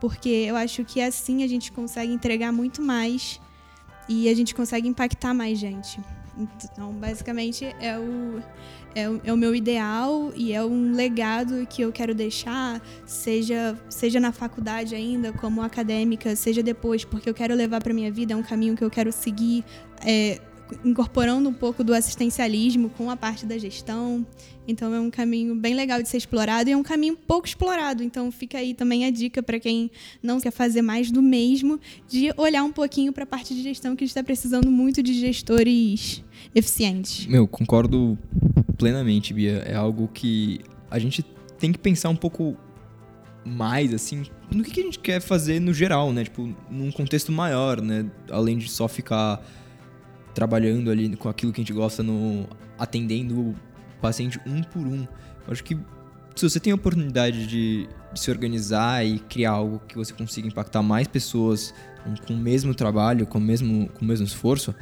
Porque 0.00 0.28
eu 0.28 0.56
acho 0.56 0.84
que 0.84 1.00
assim 1.00 1.44
a 1.44 1.46
gente 1.46 1.70
consegue 1.70 2.12
entregar 2.12 2.52
muito 2.52 2.82
mais 2.82 3.40
e 4.08 4.28
a 4.28 4.34
gente 4.34 4.52
consegue 4.54 4.88
impactar 4.88 5.32
mais 5.32 5.56
gente. 5.56 6.00
Então, 6.36 6.92
basicamente, 6.92 7.64
é 7.80 7.98
o, 7.98 8.42
é 8.94 9.08
o, 9.08 9.20
é 9.24 9.32
o, 9.32 9.36
meu 9.36 9.54
ideal 9.54 10.32
e 10.34 10.52
é 10.52 10.62
um 10.64 10.92
legado 10.92 11.66
que 11.66 11.82
eu 11.82 11.92
quero 11.92 12.14
deixar, 12.14 12.82
seja, 13.06 13.78
seja 13.88 14.18
na 14.18 14.32
faculdade 14.32 14.94
ainda, 14.94 15.32
como 15.32 15.62
acadêmica, 15.62 16.34
seja 16.34 16.62
depois, 16.62 17.04
porque 17.04 17.28
eu 17.28 17.34
quero 17.34 17.54
levar 17.54 17.82
para 17.82 17.94
minha 17.94 18.10
vida, 18.10 18.32
é 18.32 18.36
um 18.36 18.42
caminho 18.42 18.76
que 18.76 18.84
eu 18.84 18.90
quero 18.90 19.12
seguir. 19.12 19.64
É, 20.04 20.40
incorporando 20.84 21.48
um 21.48 21.52
pouco 21.52 21.84
do 21.84 21.94
assistencialismo 21.94 22.90
com 22.90 23.10
a 23.10 23.16
parte 23.16 23.46
da 23.46 23.58
gestão. 23.58 24.26
Então 24.66 24.94
é 24.94 25.00
um 25.00 25.10
caminho 25.10 25.54
bem 25.54 25.74
legal 25.74 26.02
de 26.02 26.08
ser 26.08 26.16
explorado 26.16 26.68
e 26.70 26.72
é 26.72 26.76
um 26.76 26.82
caminho 26.82 27.16
pouco 27.16 27.46
explorado. 27.46 28.02
Então 28.02 28.30
fica 28.32 28.58
aí 28.58 28.74
também 28.74 29.04
a 29.04 29.10
dica 29.10 29.42
para 29.42 29.60
quem 29.60 29.90
não 30.22 30.40
quer 30.40 30.50
fazer 30.50 30.82
mais 30.82 31.10
do 31.10 31.22
mesmo, 31.22 31.78
de 32.08 32.32
olhar 32.36 32.64
um 32.64 32.72
pouquinho 32.72 33.12
para 33.12 33.24
a 33.24 33.26
parte 33.26 33.54
de 33.54 33.62
gestão 33.62 33.94
que 33.94 34.04
a 34.04 34.06
gente 34.06 34.12
está 34.12 34.24
precisando 34.24 34.70
muito 34.70 35.02
de 35.02 35.12
gestores 35.14 36.22
eficientes. 36.54 37.26
Meu, 37.26 37.46
concordo 37.46 38.18
plenamente, 38.78 39.34
Bia. 39.34 39.62
É 39.66 39.74
algo 39.74 40.08
que 40.08 40.60
a 40.90 40.98
gente 40.98 41.22
tem 41.58 41.72
que 41.72 41.78
pensar 41.78 42.08
um 42.08 42.16
pouco 42.16 42.56
mais, 43.44 43.92
assim, 43.92 44.22
no 44.50 44.64
que 44.64 44.80
a 44.80 44.82
gente 44.82 44.98
quer 44.98 45.20
fazer 45.20 45.60
no 45.60 45.74
geral, 45.74 46.12
né? 46.12 46.24
Tipo, 46.24 46.54
num 46.70 46.90
contexto 46.90 47.30
maior, 47.30 47.80
né? 47.82 48.06
Além 48.30 48.56
de 48.56 48.70
só 48.70 48.88
ficar 48.88 49.44
trabalhando 50.34 50.90
ali 50.90 51.16
com 51.16 51.28
aquilo 51.28 51.52
que 51.52 51.60
a 51.60 51.62
gente 51.62 51.72
gosta, 51.72 52.02
no 52.02 52.46
atendendo 52.78 53.40
o 53.40 53.54
paciente 54.00 54.40
um 54.46 54.62
por 54.62 54.86
um. 54.86 55.06
Eu 55.46 55.52
acho 55.52 55.62
que 55.64 55.78
se 56.34 56.48
você 56.48 56.58
tem 56.58 56.72
a 56.72 56.76
oportunidade 56.76 57.46
de, 57.46 57.88
de, 58.12 58.20
se 58.20 58.30
organizar 58.30 59.06
e 59.06 59.18
criar 59.20 59.52
algo 59.52 59.80
que 59.86 59.96
você 59.96 60.12
consiga 60.12 60.48
impactar 60.48 60.82
mais 60.82 61.06
pessoas 61.06 61.72
com 62.26 62.34
o 62.34 62.36
mesmo 62.36 62.74
trabalho, 62.74 63.26
com 63.26 63.38
o 63.38 63.40
mesmo, 63.40 63.88
com 63.90 64.04
o 64.04 64.08
mesmo 64.08 64.26
esforço, 64.26 64.74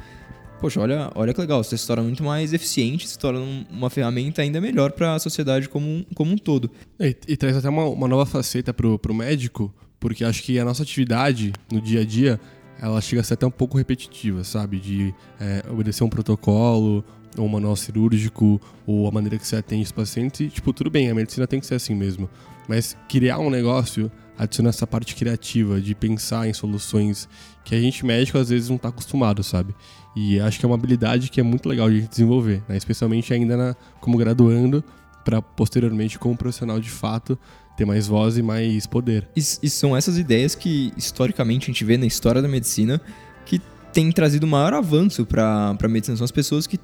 poxa, 0.59 0.79
olha, 0.79 1.11
olha 1.13 1.33
que 1.33 1.39
legal, 1.39 1.63
você 1.63 1.77
se 1.77 1.85
torna 1.85 2.03
muito 2.03 2.23
mais 2.23 2.53
eficiente, 2.53 3.07
se 3.07 3.19
torna 3.19 3.39
uma 3.69 3.89
ferramenta 3.89 4.41
ainda 4.41 4.59
melhor 4.59 4.91
para 4.91 5.13
a 5.15 5.19
sociedade 5.19 5.69
como 5.69 5.87
um, 5.87 6.05
como 6.15 6.31
um 6.31 6.37
todo. 6.37 6.71
E, 6.99 7.15
e 7.27 7.37
traz 7.37 7.55
até 7.55 7.69
uma, 7.69 7.85
uma 7.85 8.07
nova 8.07 8.25
faceta 8.25 8.73
para 8.73 8.87
o 8.87 9.13
médico, 9.13 9.73
porque 9.99 10.23
acho 10.23 10.41
que 10.41 10.57
a 10.57 10.65
nossa 10.65 10.81
atividade 10.83 11.53
no 11.71 11.79
dia 11.79 12.01
a 12.01 12.05
dia 12.05 12.39
ela 12.83 12.99
chega 12.99 13.21
a 13.21 13.23
ser 13.23 13.35
até 13.35 13.47
um 13.47 13.51
pouco 13.51 13.77
repetitiva, 13.77 14.43
sabe? 14.43 14.77
De 14.77 15.15
é, 15.39 15.63
obedecer 15.69 16.03
um 16.03 16.09
protocolo, 16.09 17.03
ou 17.37 17.45
um 17.45 17.47
manual 17.47 17.77
cirúrgico, 17.77 18.59
ou 18.85 19.07
a 19.07 19.11
maneira 19.11 19.37
que 19.37 19.47
você 19.47 19.55
atende 19.55 19.83
os 19.83 19.91
pacientes. 19.93 20.41
E, 20.41 20.49
tipo, 20.49 20.73
tudo 20.73 20.89
bem, 20.89 21.09
a 21.09 21.15
medicina 21.15 21.47
tem 21.47 21.61
que 21.61 21.65
ser 21.65 21.75
assim 21.75 21.95
mesmo. 21.95 22.29
Mas 22.67 22.97
criar 23.07 23.39
um 23.39 23.49
negócio 23.49 24.11
adiciona 24.37 24.69
essa 24.69 24.85
parte 24.85 25.15
criativa 25.15 25.79
de 25.79 25.95
pensar 25.95 26.45
em 26.45 26.53
soluções 26.53 27.29
que 27.63 27.73
a 27.73 27.79
gente 27.79 28.05
médico 28.05 28.37
às 28.37 28.49
vezes 28.49 28.67
não 28.67 28.75
está 28.75 28.89
acostumado, 28.89 29.43
sabe? 29.43 29.73
E 30.13 30.39
acho 30.41 30.59
que 30.59 30.65
é 30.65 30.67
uma 30.67 30.75
habilidade 30.75 31.29
que 31.29 31.39
é 31.39 31.43
muito 31.43 31.69
legal 31.69 31.89
de 31.89 32.01
desenvolver, 32.01 32.61
né? 32.67 32.75
especialmente 32.75 33.33
ainda 33.33 33.55
na, 33.55 33.75
como 34.01 34.17
graduando, 34.17 34.83
para 35.23 35.41
posteriormente 35.41 36.19
como 36.19 36.35
profissional 36.35 36.81
de 36.81 36.89
fato 36.89 37.39
ter 37.83 37.85
mais 37.85 38.07
voz 38.07 38.37
e 38.37 38.41
mais 38.41 38.87
poder. 38.87 39.27
E, 39.35 39.39
e, 39.39 39.69
são 39.69 39.95
essas 39.95 40.17
ideias 40.17 40.55
que 40.55 40.91
historicamente 40.97 41.65
a 41.65 41.67
gente 41.73 41.83
vê 41.83 41.97
na 41.97 42.05
história 42.05 42.41
da 42.41 42.47
medicina 42.47 42.99
que 43.45 43.61
tem 43.91 44.11
trazido 44.11 44.47
maior 44.47 44.73
avanço 44.73 45.25
para 45.25 45.77
a 45.79 45.87
medicina. 45.87 46.17
São 46.17 46.25
as 46.25 46.31
pessoas 46.31 46.65
que 46.65 46.79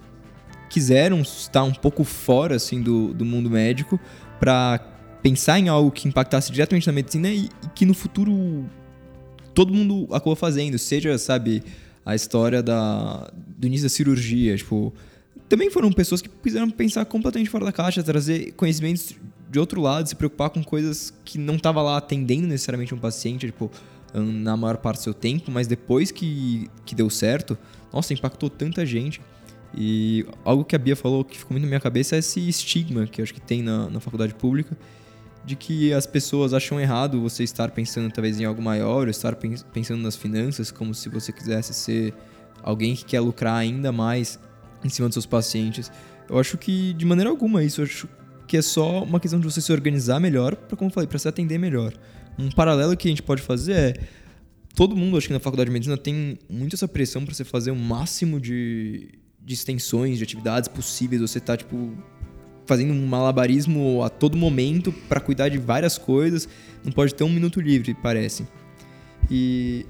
quiseram 0.70 1.22
estar 1.22 1.64
um 1.64 1.72
pouco 1.72 2.04
fora 2.04 2.56
assim 2.56 2.82
do, 2.82 3.14
do 3.14 3.26
mundo 3.26 3.50
médico 3.50 4.00
para 4.40 4.80
pensar 5.24 5.60
em 5.60 5.68
algo 5.68 5.90
que 5.90 6.08
impactasse 6.08 6.52
diretamente 6.52 6.86
na 6.86 6.94
medicina 6.94 7.30
e, 7.30 7.46
e, 7.46 7.50
que 7.74 7.86
no 7.86 7.94
futuro 7.94 8.66
todo 9.54 9.74
mundo 9.74 10.06
acabou 10.14 10.36
fazendo, 10.36 10.78
seja, 10.78 11.18
sabe, 11.18 11.64
a 12.06 12.16
história 12.16 12.62
da, 12.62 13.30
do 13.58 13.68
início 13.68 13.86
da 13.86 13.90
cirurgia, 13.90 14.56
tipo, 14.56 14.94
também 15.50 15.70
foram 15.70 15.92
pessoas 15.92 16.22
que 16.22 16.30
quiseram 16.30 16.70
pensar 16.70 17.04
completamente 17.06 17.50
fora 17.50 17.66
da 17.66 17.72
caixa, 17.72 18.04
trazer 18.04 18.54
conhecimentos 18.54 19.16
de 19.50 19.60
outro 19.60 19.82
lado, 19.82 20.08
se 20.08 20.16
preocupar 20.16 20.50
com 20.52 20.64
coisas 20.64 21.14
que 21.26 21.38
não 21.38 21.56
estava 21.56 21.82
lá 21.82 21.98
atendendo 21.98 22.48
necessariamente 22.48 22.94
um 22.94 23.00
paciente, 23.00 23.48
tipo, 23.48 23.72
na 24.14 24.56
maior 24.56 24.78
parte 24.78 25.00
do 25.00 25.04
seu 25.04 25.14
tempo, 25.14 25.50
mas 25.52 25.68
depois 25.68 26.12
que, 26.12 26.70
que 26.86 26.94
deu 26.94 27.10
certo, 27.10 27.58
nossa, 27.92 28.14
impactou 28.14 28.50
tanta 28.50 28.86
gente. 28.86 29.20
E 29.76 30.26
algo 30.44 30.64
que 30.64 30.76
a 30.76 30.80
Bia 30.80 30.96
falou 30.96 31.24
que 31.24 31.38
ficou 31.38 31.54
muito 31.54 31.64
na 31.64 31.68
minha 31.68 31.80
cabeça 31.80 32.16
é 32.16 32.20
esse 32.20 32.48
estigma 32.48 33.06
que 33.06 33.22
acho 33.22 33.34
que 33.34 33.42
tem 33.42 33.62
na, 33.62 33.90
na 33.90 34.00
faculdade 34.00 34.34
pública, 34.34 34.78
de 35.46 35.56
que 35.56 35.94
as 35.94 36.06
pessoas 36.06 36.54
acham 36.54 36.80
errado 36.80 37.22
você 37.22 37.44
estar 37.44 37.72
pensando 37.72 38.12
talvez 38.12 38.40
em 38.40 38.46
algo 38.46 38.62
maior, 38.62 39.06
ou 39.06 39.10
estar 39.10 39.36
pensando 39.36 40.02
nas 40.02 40.16
finanças, 40.16 40.70
como 40.70 40.94
se 40.94 41.10
você 41.10 41.32
quisesse 41.32 41.74
ser 41.74 42.14
alguém 42.62 42.96
que 42.96 43.06
quer 43.06 43.20
lucrar 43.20 43.56
ainda 43.56 43.92
mais 43.92 44.40
em 44.84 44.90
cima 44.90 45.08
dos 45.08 45.16
seus 45.16 45.26
pacientes. 45.26 45.92
Eu 46.30 46.38
acho 46.38 46.58
que 46.58 46.94
de 46.94 47.06
maneira 47.06 47.30
alguma 47.30 47.64
isso, 47.64 47.82
acho 47.82 48.08
que 48.50 48.58
é 48.58 48.64
só 48.64 49.04
uma 49.04 49.20
questão 49.20 49.40
de 49.40 49.46
você 49.46 49.62
se 49.62 49.72
organizar 49.72 50.20
melhor, 50.20 50.56
para 50.56 50.76
como 50.76 50.90
eu 50.90 50.94
falei, 50.94 51.08
para 51.08 51.20
se 51.20 51.28
atender 51.28 51.60
melhor. 51.60 51.94
Um 52.38 52.50
paralelo 52.50 52.98
que 52.98 53.08
a 53.08 53.12
gente 53.12 53.22
pode 53.22 53.44
fazer 53.44 53.74
é 53.74 53.94
todo 54.74 54.96
mundo, 54.96 55.18
acho 55.18 55.28
que 55.28 55.34
na 55.34 55.40
faculdade 55.40 55.70
de 55.70 55.74
medicina 55.74 55.96
tem 55.96 56.40
muito 56.50 56.76
essa 56.76 56.88
pressão 56.88 57.24
para 57.24 57.36
você 57.36 57.44
fazer 57.44 57.70
o 57.70 57.76
máximo 57.76 58.40
de, 58.40 59.20
de 59.40 59.54
extensões, 59.54 60.18
de 60.18 60.24
atividades 60.24 60.68
possíveis, 60.68 61.22
você 61.22 61.40
tá 61.40 61.56
tipo 61.56 61.96
fazendo 62.66 62.92
um 62.92 63.06
malabarismo 63.06 64.02
a 64.04 64.10
todo 64.10 64.36
momento 64.36 64.92
para 65.08 65.20
cuidar 65.20 65.50
de 65.50 65.60
várias 65.60 66.00
coisas, 66.00 66.50
não 66.84 66.92
pode 66.92 67.14
ter 67.14 67.24
um 67.24 67.30
minuto 67.30 67.62
livre, 67.62 67.94
parece. 67.94 68.48
E 69.30 69.86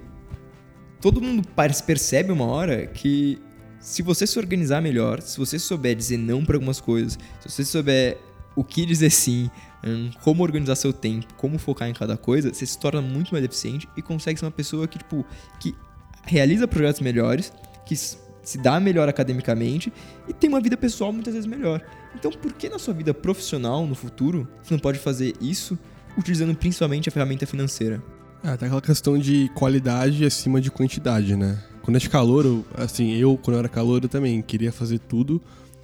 todo 1.00 1.22
mundo 1.22 1.48
percebe 1.86 2.34
uma 2.34 2.46
hora 2.46 2.88
que 2.88 3.40
se 3.80 4.02
você 4.02 4.28
se 4.28 4.38
organizar 4.38 4.82
melhor, 4.82 5.22
se 5.22 5.38
você 5.38 5.58
souber 5.58 5.96
dizer 5.96 6.18
não 6.18 6.44
para 6.44 6.58
algumas 6.58 6.82
coisas, 6.82 7.18
se 7.40 7.50
você 7.50 7.64
souber 7.64 8.18
o 8.56 8.64
que 8.64 8.86
dizer 8.86 9.10
sim, 9.10 9.50
hum, 9.86 10.10
como 10.22 10.44
organizar 10.44 10.76
seu 10.76 10.92
tempo, 10.92 11.34
como 11.36 11.58
focar 11.58 11.88
em 11.88 11.94
cada 11.94 12.18
coisa, 12.18 12.54
você 12.54 12.66
se 12.66 12.78
torna 12.78 13.02
muito 13.02 13.32
mais 13.32 13.44
eficiente 13.44 13.88
e 13.96 14.02
consegue 14.02 14.40
ser 14.40 14.46
uma 14.46 14.52
pessoa 14.52 14.88
que, 14.88 14.98
tipo, 14.98 15.26
que 15.60 15.76
realiza 16.24 16.68
projetos 16.68 17.02
melhores, 17.02 17.54
que 17.86 17.96
se 17.96 18.58
dá 18.58 18.80
melhor 18.80 19.08
academicamente 19.08 19.94
e 20.28 20.34
tem 20.34 20.50
uma 20.50 20.60
vida 20.60 20.76
pessoal 20.76 21.14
muitas 21.14 21.34
vezes 21.34 21.48
melhor. 21.48 21.82
Então, 22.16 22.32
por 22.32 22.52
que 22.54 22.70
na 22.70 22.80
sua 22.80 22.94
vida 22.94 23.14
profissional, 23.14 23.86
no 23.86 23.96
futuro, 23.96 24.48
você 24.64 24.74
não 24.74 24.80
pode 24.80 25.00
fazer 25.00 25.34
isso 25.40 25.78
utilizando 26.18 26.56
principalmente 26.56 27.08
a 27.08 27.12
ferramenta 27.12 27.46
financeira? 27.46 28.02
É, 28.44 28.56
tem 28.56 28.68
aquela 28.68 28.82
questão 28.82 29.18
de 29.18 29.50
qualidade 29.54 30.26
acima 30.26 30.62
de 30.62 30.72
quantidade, 30.72 31.36
né? 31.36 31.62
Quando 31.82 31.98
é 31.98 32.00
de 32.00 32.10
calor, 32.10 32.64
assim, 32.76 33.14
eu, 33.16 33.38
quando 33.38 33.56
eu 33.56 33.60
era 33.60 33.70
calor, 33.70 34.02
eu 34.04 34.10
também 34.10 34.42
queria 34.42 34.72
fazer 34.72 35.00
tudo 35.00 35.42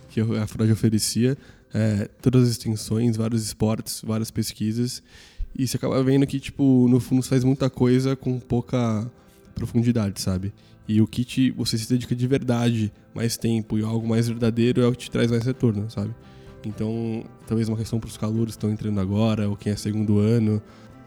que 0.10 0.22
a 0.22 0.48
faculdade 0.48 0.72
oferecia, 0.72 1.38
é, 1.76 2.10
todas 2.22 2.44
as 2.44 2.50
extensões, 2.52 3.18
vários 3.18 3.44
esportes, 3.44 4.02
várias 4.02 4.32
pesquisas. 4.32 5.04
E 5.58 5.68
você 5.68 5.76
acaba 5.76 6.02
vendo 6.02 6.26
que, 6.26 6.40
tipo, 6.40 6.88
no 6.90 7.00
fundo 7.02 7.22
você 7.22 7.30
faz 7.30 7.44
muita 7.44 7.70
coisa 7.70 8.16
com 8.16 8.40
pouca 8.40 9.10
profundidade, 9.54 10.22
sabe? 10.22 10.54
E 10.88 11.02
o 11.02 11.08
te, 11.08 11.52
você 11.52 11.78
se 11.78 11.90
dedica 11.90 12.16
de 12.16 12.28
verdade 12.28 12.94
mais 13.14 13.36
tempo 13.36 13.78
e 13.78 13.84
algo 13.84 14.08
mais 14.08 14.28
verdadeiro 14.28 14.82
é 14.82 14.88
o 14.88 14.92
que 14.92 15.00
te 15.00 15.12
traz 15.12 15.30
mais 15.30 15.44
retorno, 15.44 15.90
sabe? 15.90 16.16
Então, 16.66 17.24
talvez 17.46 17.68
uma 17.68 17.78
questão 17.78 18.00
para 18.00 18.08
os 18.08 18.18
calouros 18.18 18.54
que 18.54 18.58
estão 18.58 18.72
entrando 18.72 19.00
agora, 19.00 19.50
ou 19.50 19.56
quem 19.58 19.74
é 19.74 19.76
segundo 19.76 20.20
ano, 20.20 20.62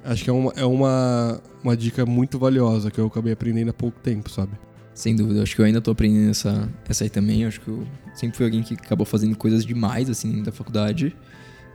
Acho 0.05 0.25
que 0.25 0.31
é 0.31 0.33
uma, 0.33 0.53
é 0.57 0.65
uma, 0.65 1.41
uma 1.63 1.77
dica 1.77 2.07
muito 2.07 2.39
valiosa 2.39 2.91
que 2.91 2.99
eu 2.99 3.07
acabei 3.07 3.33
aprendendo 3.33 3.71
há 3.71 3.75
pouco 3.75 4.01
tempo, 4.01 4.31
sabe? 4.31 4.53
Sem 4.99 5.15
dúvida, 5.15 5.45
acho 5.45 5.55
que 5.55 5.61
eu 5.61 5.65
ainda 5.65 5.81
tô 5.81 5.93
aprendendo 5.93 6.31
essa, 6.31 6.69
essa 6.89 7.05
aí 7.05 7.11
também. 7.11 7.45
Acho 7.45 7.61
que 7.61 7.69
eu 7.69 7.87
sempre 8.15 8.37
fui 8.37 8.45
alguém 8.45 8.65
que 8.65 8.75
acabou 8.75 9.07
fazendo 9.07 9.37
coisas 9.37 9.65
demais, 9.65 10.11
assim, 10.11 10.43
da 10.43 10.51
faculdade. 10.51 11.15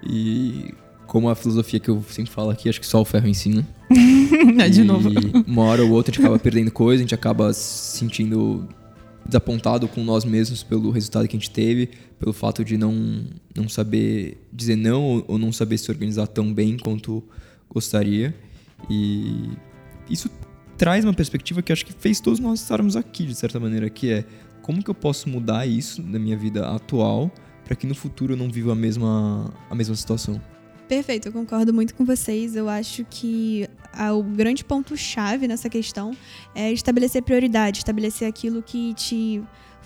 E 0.06 0.74
como 1.08 1.30
a 1.30 1.36
filosofia 1.36 1.80
que 1.80 1.90
eu 1.90 2.04
sempre 2.10 2.30
falo 2.30 2.50
aqui, 2.50 2.68
acho 2.68 2.82
que 2.82 2.86
só 2.86 3.00
o 3.02 3.06
ferro 3.06 3.26
ensina. 3.28 3.66
É, 4.60 4.68
de 4.68 4.82
E 4.82 4.84
novo. 4.84 5.10
Uma 5.48 5.62
hora 5.64 5.84
ou 5.86 5.92
outra 5.92 6.12
a 6.12 6.14
gente 6.14 6.20
acaba 6.22 6.38
perdendo 6.38 6.70
coisa, 6.70 7.00
a 7.02 7.04
gente 7.04 7.16
acaba 7.16 7.54
se 7.54 7.98
sentindo 7.98 8.68
desapontado 9.26 9.88
com 9.88 10.04
nós 10.04 10.26
mesmos 10.26 10.62
pelo 10.64 10.92
resultado 10.92 11.26
que 11.30 11.38
a 11.38 11.40
gente 11.40 11.50
teve, 11.50 11.90
pelo 12.20 12.34
fato 12.34 12.64
de 12.66 12.78
não, 12.78 13.24
não 13.56 13.70
saber 13.70 14.46
dizer 14.52 14.76
não 14.76 15.02
ou- 15.02 15.26
ou 15.30 15.38
não 15.38 15.54
saber 15.54 15.78
se 15.78 15.90
organizar 15.90 16.28
tão 16.28 16.54
bem 16.54 16.76
quanto 16.78 17.24
gostaria. 17.70 18.36
E 18.90 19.52
isso 20.10 20.30
traz 20.78 21.04
uma 21.04 21.14
perspectiva 21.14 21.62
que 21.62 21.72
acho 21.72 21.86
que 21.86 21.94
fez 21.94 22.20
todos 22.20 22.40
nós 22.40 22.60
estarmos 22.62 22.96
aqui, 22.96 23.26
de 23.26 23.36
certa 23.36 23.60
maneira, 23.60 23.90
que 23.90 24.12
é 24.12 24.26
como 24.62 24.84
que 24.84 24.90
eu 24.90 24.96
posso 24.96 25.30
mudar 25.30 25.68
isso 25.68 26.02
na 26.02 26.18
minha 26.18 26.38
vida 26.38 26.68
atual 26.68 27.32
para 27.66 27.76
que 27.76 27.88
no 27.88 27.96
futuro 27.96 28.34
eu 28.34 28.38
não 28.38 28.50
viva 28.50 28.74
a 28.74 28.76
mesma, 28.76 29.54
a 29.70 29.76
mesma 29.76 29.96
situação. 29.96 30.42
Perfeito, 30.88 31.30
eu 31.30 31.32
concordo 31.32 31.74
muito 31.74 31.96
com 31.96 32.06
vocês. 32.06 32.56
Eu 32.56 32.68
acho 32.68 33.06
que 33.10 33.68
o 34.14 34.24
grande 34.24 34.64
ponto-chave 34.64 35.48
nessa 35.48 35.70
questão 35.70 36.16
é 36.54 36.72
estabelecer 36.72 37.24
prioridade, 37.24 37.80
estabelecer 37.80 38.28
aquilo 38.28 38.62
que 38.62 38.94
te 38.94 39.42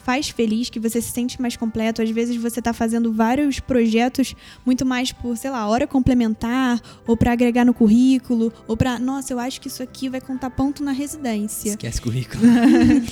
faz 0.08 0.30
feliz, 0.30 0.70
que 0.70 0.80
você 0.80 1.02
se 1.02 1.12
sente 1.12 1.42
mais 1.42 1.58
completo. 1.58 2.02
Às 2.02 2.10
vezes 2.10 2.38
você 2.38 2.60
está 2.60 2.72
fazendo 2.72 3.12
vários 3.12 3.60
projetos 3.60 4.34
muito 4.66 4.86
mais 4.86 5.12
por, 5.12 5.36
sei 5.36 5.52
lá, 5.52 5.68
hora 5.68 5.86
complementar, 5.86 6.82
ou 7.06 7.18
para 7.18 7.34
agregar 7.34 7.66
no 7.66 7.74
currículo, 7.74 8.54
ou 8.66 8.78
para, 8.78 8.98
nossa, 9.00 9.34
eu 9.34 9.40
acho 9.40 9.60
que 9.60 9.68
isso 9.68 9.84
aqui 9.84 10.08
vai 10.08 10.22
contar 10.22 10.50
ponto 10.50 10.82
na 10.82 10.94
residência. 10.94 11.72
Esquece 11.72 12.02
currículo. 12.02 12.42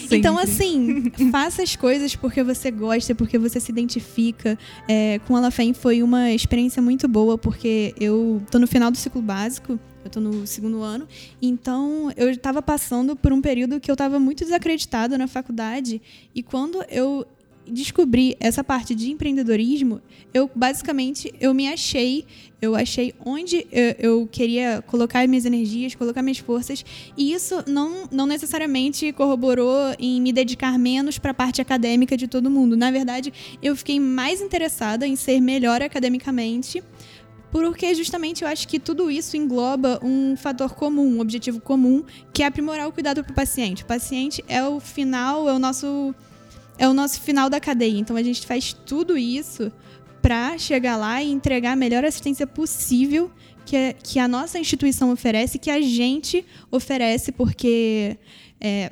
Então, 0.09 0.37
assim, 0.37 1.11
faça 1.29 1.61
as 1.61 1.75
coisas 1.75 2.15
porque 2.15 2.41
você 2.41 2.71
gosta, 2.71 3.13
porque 3.13 3.37
você 3.37 3.59
se 3.59 3.71
identifica. 3.71 4.57
É, 4.87 5.19
com 5.27 5.35
a 5.35 5.41
Lafem 5.41 5.73
foi 5.73 6.01
uma 6.01 6.31
experiência 6.31 6.81
muito 6.81 7.07
boa, 7.07 7.37
porque 7.37 7.93
eu 7.99 8.41
tô 8.49 8.57
no 8.57 8.67
final 8.67 8.89
do 8.89 8.97
ciclo 8.97 9.21
básico, 9.21 9.77
eu 10.05 10.11
tô 10.11 10.19
no 10.19 10.45
segundo 10.45 10.81
ano, 10.81 11.07
então 11.41 12.11
eu 12.15 12.29
estava 12.29 12.61
passando 12.61 13.15
por 13.15 13.33
um 13.33 13.41
período 13.41 13.79
que 13.79 13.89
eu 13.89 13.93
estava 13.93 14.19
muito 14.19 14.43
desacreditado 14.43 15.17
na 15.17 15.27
faculdade, 15.27 16.01
e 16.33 16.43
quando 16.43 16.83
eu 16.89 17.25
descobri 17.67 18.37
essa 18.39 18.63
parte 18.63 18.93
de 18.93 19.11
empreendedorismo, 19.11 19.99
eu 20.31 20.47
basicamente 20.53 21.33
eu 21.41 21.51
me 21.51 21.67
achei, 21.67 22.23
eu 22.61 22.75
achei 22.75 23.15
onde 23.25 23.65
eu, 23.71 23.95
eu 23.97 24.29
queria 24.31 24.83
colocar 24.85 25.27
minhas 25.27 25.45
energias, 25.45 25.95
colocar 25.95 26.21
minhas 26.21 26.37
forças, 26.37 26.85
e 27.17 27.33
isso 27.33 27.63
não, 27.65 28.07
não 28.11 28.27
necessariamente 28.27 29.11
corroborou 29.13 29.95
em 29.97 30.21
me 30.21 30.31
dedicar 30.31 30.77
menos 30.77 31.17
para 31.17 31.31
a 31.31 31.33
parte 31.33 31.59
acadêmica 31.59 32.15
de 32.15 32.27
todo 32.27 32.51
mundo. 32.51 32.77
Na 32.77 32.91
verdade, 32.91 33.33
eu 33.63 33.75
fiquei 33.75 33.99
mais 33.99 34.41
interessada 34.41 35.07
em 35.07 35.15
ser 35.15 35.41
melhor 35.41 35.81
academicamente, 35.81 36.83
porque 37.55 37.95
justamente 37.95 38.43
eu 38.43 38.49
acho 38.49 38.67
que 38.67 38.77
tudo 38.77 39.09
isso 39.09 39.37
engloba 39.37 39.97
um 40.03 40.35
fator 40.35 40.75
comum, 40.75 41.15
um 41.15 41.21
objetivo 41.21 41.61
comum, 41.61 42.03
que 42.33 42.43
é 42.43 42.45
aprimorar 42.45 42.85
o 42.85 42.91
cuidado 42.91 43.23
para 43.23 43.31
o 43.31 43.33
paciente. 43.33 43.81
O 43.81 43.85
paciente 43.85 44.43
é 44.49 44.61
o 44.61 44.81
final, 44.81 45.47
é 45.47 45.53
o 45.53 45.57
nosso 45.57 46.13
é 46.77 46.85
o 46.85 46.93
nosso 46.93 47.21
final 47.21 47.49
da 47.49 47.57
cadeia. 47.57 47.97
Então 47.97 48.17
a 48.17 48.23
gente 48.23 48.45
faz 48.45 48.73
tudo 48.73 49.17
isso 49.17 49.71
para 50.21 50.57
chegar 50.57 50.97
lá 50.97 51.23
e 51.23 51.31
entregar 51.31 51.71
a 51.71 51.75
melhor 51.77 52.03
assistência 52.03 52.45
possível 52.45 53.31
que, 53.65 53.95
que 54.03 54.19
a 54.19 54.27
nossa 54.27 54.59
instituição 54.59 55.09
oferece, 55.13 55.57
que 55.57 55.69
a 55.69 55.79
gente 55.79 56.45
oferece, 56.69 57.31
porque 57.31 58.17
é, 58.59 58.91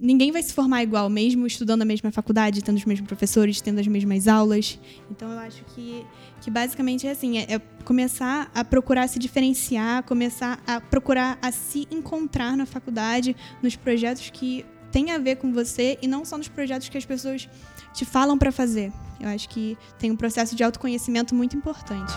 ninguém 0.00 0.32
vai 0.32 0.42
se 0.42 0.54
formar 0.54 0.82
igual, 0.82 1.10
mesmo 1.10 1.46
estudando 1.46 1.82
a 1.82 1.84
mesma 1.84 2.10
faculdade, 2.10 2.62
tendo 2.64 2.78
os 2.78 2.84
mesmos 2.84 3.06
professores, 3.06 3.60
tendo 3.60 3.78
as 3.78 3.86
mesmas 3.86 4.26
aulas. 4.26 4.78
Então 5.10 5.30
eu 5.30 5.38
acho 5.38 5.62
que, 5.74 6.04
que 6.40 6.50
basicamente 6.50 7.06
é 7.06 7.10
assim, 7.10 7.38
é, 7.38 7.54
é 7.54 7.60
começar 7.84 8.50
a 8.54 8.64
procurar 8.64 9.08
se 9.08 9.18
diferenciar, 9.18 10.02
começar 10.04 10.58
a 10.66 10.80
procurar 10.80 11.38
a 11.42 11.52
se 11.52 11.86
encontrar 11.90 12.56
na 12.56 12.66
faculdade, 12.66 13.36
nos 13.62 13.76
projetos 13.76 14.30
que 14.30 14.64
têm 14.90 15.10
a 15.12 15.18
ver 15.18 15.36
com 15.36 15.52
você 15.52 15.98
e 16.02 16.08
não 16.08 16.24
só 16.24 16.36
nos 16.36 16.48
projetos 16.48 16.88
que 16.88 16.98
as 16.98 17.04
pessoas 17.04 17.48
te 17.92 18.04
falam 18.04 18.38
para 18.38 18.50
fazer. 18.50 18.92
Eu 19.20 19.28
acho 19.28 19.48
que 19.48 19.76
tem 19.98 20.10
um 20.10 20.16
processo 20.16 20.56
de 20.56 20.64
autoconhecimento 20.64 21.34
muito 21.34 21.56
importante. 21.56 22.12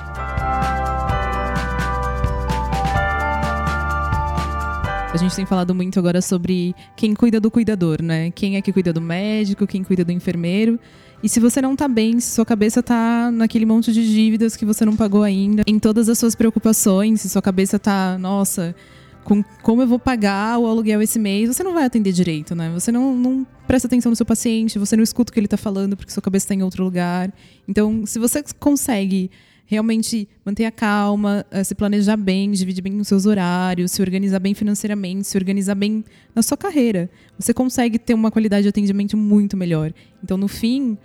A 5.14 5.18
gente 5.18 5.36
tem 5.36 5.46
falado 5.46 5.76
muito 5.76 6.00
agora 6.00 6.24
sobre 6.24 6.74
quem 6.96 7.14
cuida 7.14 7.40
do 7.40 7.52
cuidador, 7.52 8.02
né? 8.02 8.32
Quem 8.32 8.56
é 8.56 8.62
que 8.64 8.74
cuida 8.74 8.92
do 8.92 9.00
médico, 9.00 9.68
quem 9.68 9.84
cuida 9.84 10.04
do 10.04 10.12
enfermeiro. 10.12 10.80
E 11.24 11.30
se 11.30 11.40
você 11.40 11.62
não 11.62 11.74
tá 11.74 11.88
bem, 11.88 12.20
se 12.20 12.32
sua 12.32 12.46
cabeça 12.46 12.84
tá 12.84 13.32
naquele 13.32 13.66
monte 13.66 13.94
de 13.94 14.06
dívidas 14.06 14.58
que 14.58 14.66
você 14.66 14.84
não 14.84 14.94
pagou 14.94 15.24
ainda, 15.24 15.64
em 15.66 15.80
todas 15.80 16.10
as 16.10 16.20
suas 16.20 16.36
preocupações, 16.36 17.22
se 17.22 17.30
sua 17.30 17.42
cabeça 17.42 17.80
tá, 17.80 18.18
nossa, 18.18 18.76
com 19.24 19.42
como 19.62 19.82
eu 19.82 19.88
vou 19.88 19.98
pagar 19.98 20.60
o 20.60 20.68
aluguel 20.68 21.02
esse 21.02 21.18
mês, 21.18 21.48
você 21.48 21.64
não 21.64 21.74
vai 21.74 21.86
atender 21.86 22.12
direito, 22.12 22.54
né? 22.54 22.70
Você 22.74 22.92
não, 22.92 23.16
não 23.16 23.48
presta 23.66 23.88
atenção 23.88 24.10
no 24.10 24.18
seu 24.18 24.26
paciente, 24.26 24.78
você 24.78 24.98
não 24.98 25.04
escuta 25.04 25.32
o 25.32 25.34
que 25.34 25.40
ele 25.40 25.48
tá 25.48 25.56
falando 25.56 25.96
porque 25.96 26.12
sua 26.12 26.22
cabeça 26.22 26.50
tá 26.50 26.56
em 26.56 26.62
outro 26.62 26.84
lugar. 26.84 27.32
Então, 27.66 28.06
se 28.06 28.20
você 28.20 28.44
consegue 28.60 29.32
realmente 29.66 30.28
manter 30.46 30.66
a 30.66 30.72
calma, 30.72 31.46
eh, 31.50 31.64
se 31.64 31.74
planejar 31.74 32.18
bem, 32.18 32.52
dividir 32.52 32.82
bem 32.82 33.00
os 33.00 33.08
seus 33.08 33.26
horários, 33.26 33.92
se 33.92 34.02
organizar 34.02 34.40
bem 34.40 34.54
financeiramente, 34.54 35.28
se 35.28 35.38
organizar 35.38 35.76
bem 35.76 36.04
na 36.36 36.42
sua 36.42 36.58
carreira, 36.58 37.10
você 37.38 37.54
consegue 37.54 37.98
ter 37.98 38.14
uma 38.14 38.30
qualidade 38.30 38.64
de 38.64 38.70
atendimento 38.70 39.18
muito 39.18 39.56
melhor. 39.56 39.94
Então, 40.24 40.38
no 40.38 40.48
fim, 40.48 40.98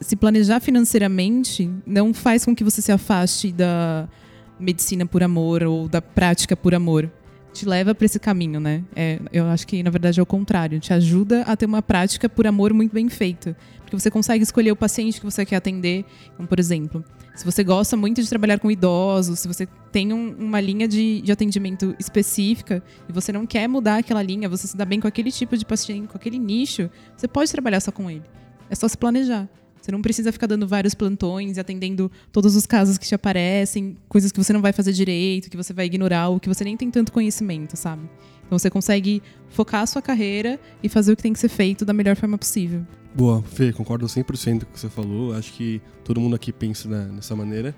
se 0.00 0.16
planejar 0.16 0.60
financeiramente 0.60 1.70
não 1.86 2.12
faz 2.12 2.44
com 2.44 2.54
que 2.54 2.64
você 2.64 2.82
se 2.82 2.90
afaste 2.90 3.52
da 3.52 4.08
medicina 4.58 5.06
por 5.06 5.22
amor 5.22 5.62
ou 5.62 5.88
da 5.88 6.02
prática 6.02 6.56
por 6.56 6.74
amor. 6.74 7.10
Te 7.52 7.66
leva 7.66 7.94
para 7.94 8.04
esse 8.04 8.18
caminho, 8.18 8.60
né? 8.60 8.84
É, 8.94 9.18
eu 9.32 9.46
acho 9.46 9.66
que, 9.66 9.82
na 9.82 9.90
verdade, 9.90 10.20
é 10.20 10.22
o 10.22 10.26
contrário. 10.26 10.78
Te 10.78 10.92
ajuda 10.92 11.42
a 11.42 11.56
ter 11.56 11.66
uma 11.66 11.82
prática 11.82 12.28
por 12.28 12.46
amor 12.46 12.72
muito 12.72 12.92
bem 12.92 13.08
feita. 13.08 13.56
Porque 13.80 13.98
você 13.98 14.08
consegue 14.08 14.44
escolher 14.44 14.70
o 14.70 14.76
paciente 14.76 15.18
que 15.18 15.26
você 15.26 15.44
quer 15.44 15.56
atender. 15.56 16.04
Então, 16.32 16.46
por 16.46 16.60
exemplo, 16.60 17.04
se 17.40 17.44
você 17.46 17.64
gosta 17.64 17.96
muito 17.96 18.22
de 18.22 18.28
trabalhar 18.28 18.58
com 18.58 18.70
idosos, 18.70 19.38
se 19.38 19.48
você 19.48 19.66
tem 19.90 20.12
um- 20.12 20.34
uma 20.38 20.60
linha 20.60 20.86
de, 20.86 21.22
de 21.22 21.32
atendimento 21.32 21.96
específica 21.98 22.82
e 23.08 23.12
você 23.14 23.32
não 23.32 23.46
quer 23.46 23.66
mudar 23.66 23.96
aquela 23.96 24.22
linha, 24.22 24.46
você 24.46 24.66
se 24.66 24.76
dá 24.76 24.84
bem 24.84 25.00
com 25.00 25.08
aquele 25.08 25.32
tipo 25.32 25.56
de 25.56 25.64
paciente, 25.64 26.06
com 26.08 26.18
aquele 26.18 26.38
nicho, 26.38 26.90
você 27.16 27.26
pode 27.26 27.50
trabalhar 27.50 27.80
só 27.80 27.90
com 27.90 28.10
ele. 28.10 28.22
É 28.68 28.74
só 28.74 28.86
se 28.86 28.98
planejar. 28.98 29.48
Você 29.80 29.90
não 29.90 30.02
precisa 30.02 30.30
ficar 30.30 30.46
dando 30.48 30.68
vários 30.68 30.94
plantões 30.94 31.56
atendendo 31.56 32.12
todos 32.30 32.54
os 32.54 32.66
casos 32.66 32.98
que 32.98 33.06
te 33.06 33.14
aparecem, 33.14 33.96
coisas 34.06 34.30
que 34.30 34.38
você 34.38 34.52
não 34.52 34.60
vai 34.60 34.74
fazer 34.74 34.92
direito, 34.92 35.48
que 35.48 35.56
você 35.56 35.72
vai 35.72 35.86
ignorar, 35.86 36.28
ou 36.28 36.38
que 36.38 36.46
você 36.46 36.62
nem 36.62 36.76
tem 36.76 36.90
tanto 36.90 37.10
conhecimento, 37.10 37.74
sabe? 37.74 38.02
Então 38.50 38.58
você 38.58 38.68
consegue 38.68 39.22
focar 39.48 39.82
a 39.82 39.86
sua 39.86 40.02
carreira 40.02 40.58
e 40.82 40.88
fazer 40.88 41.12
o 41.12 41.16
que 41.16 41.22
tem 41.22 41.32
que 41.32 41.38
ser 41.38 41.48
feito 41.48 41.84
da 41.84 41.92
melhor 41.92 42.16
forma 42.16 42.36
possível. 42.36 42.84
Boa, 43.14 43.40
Fê, 43.44 43.72
concordo 43.72 44.04
100% 44.06 44.24
com 44.24 44.70
o 44.70 44.72
que 44.72 44.80
você 44.80 44.88
falou. 44.88 45.32
Acho 45.36 45.52
que 45.52 45.80
todo 46.02 46.20
mundo 46.20 46.34
aqui 46.34 46.52
pensa 46.52 46.88
dessa 46.88 47.36
maneira. 47.36 47.72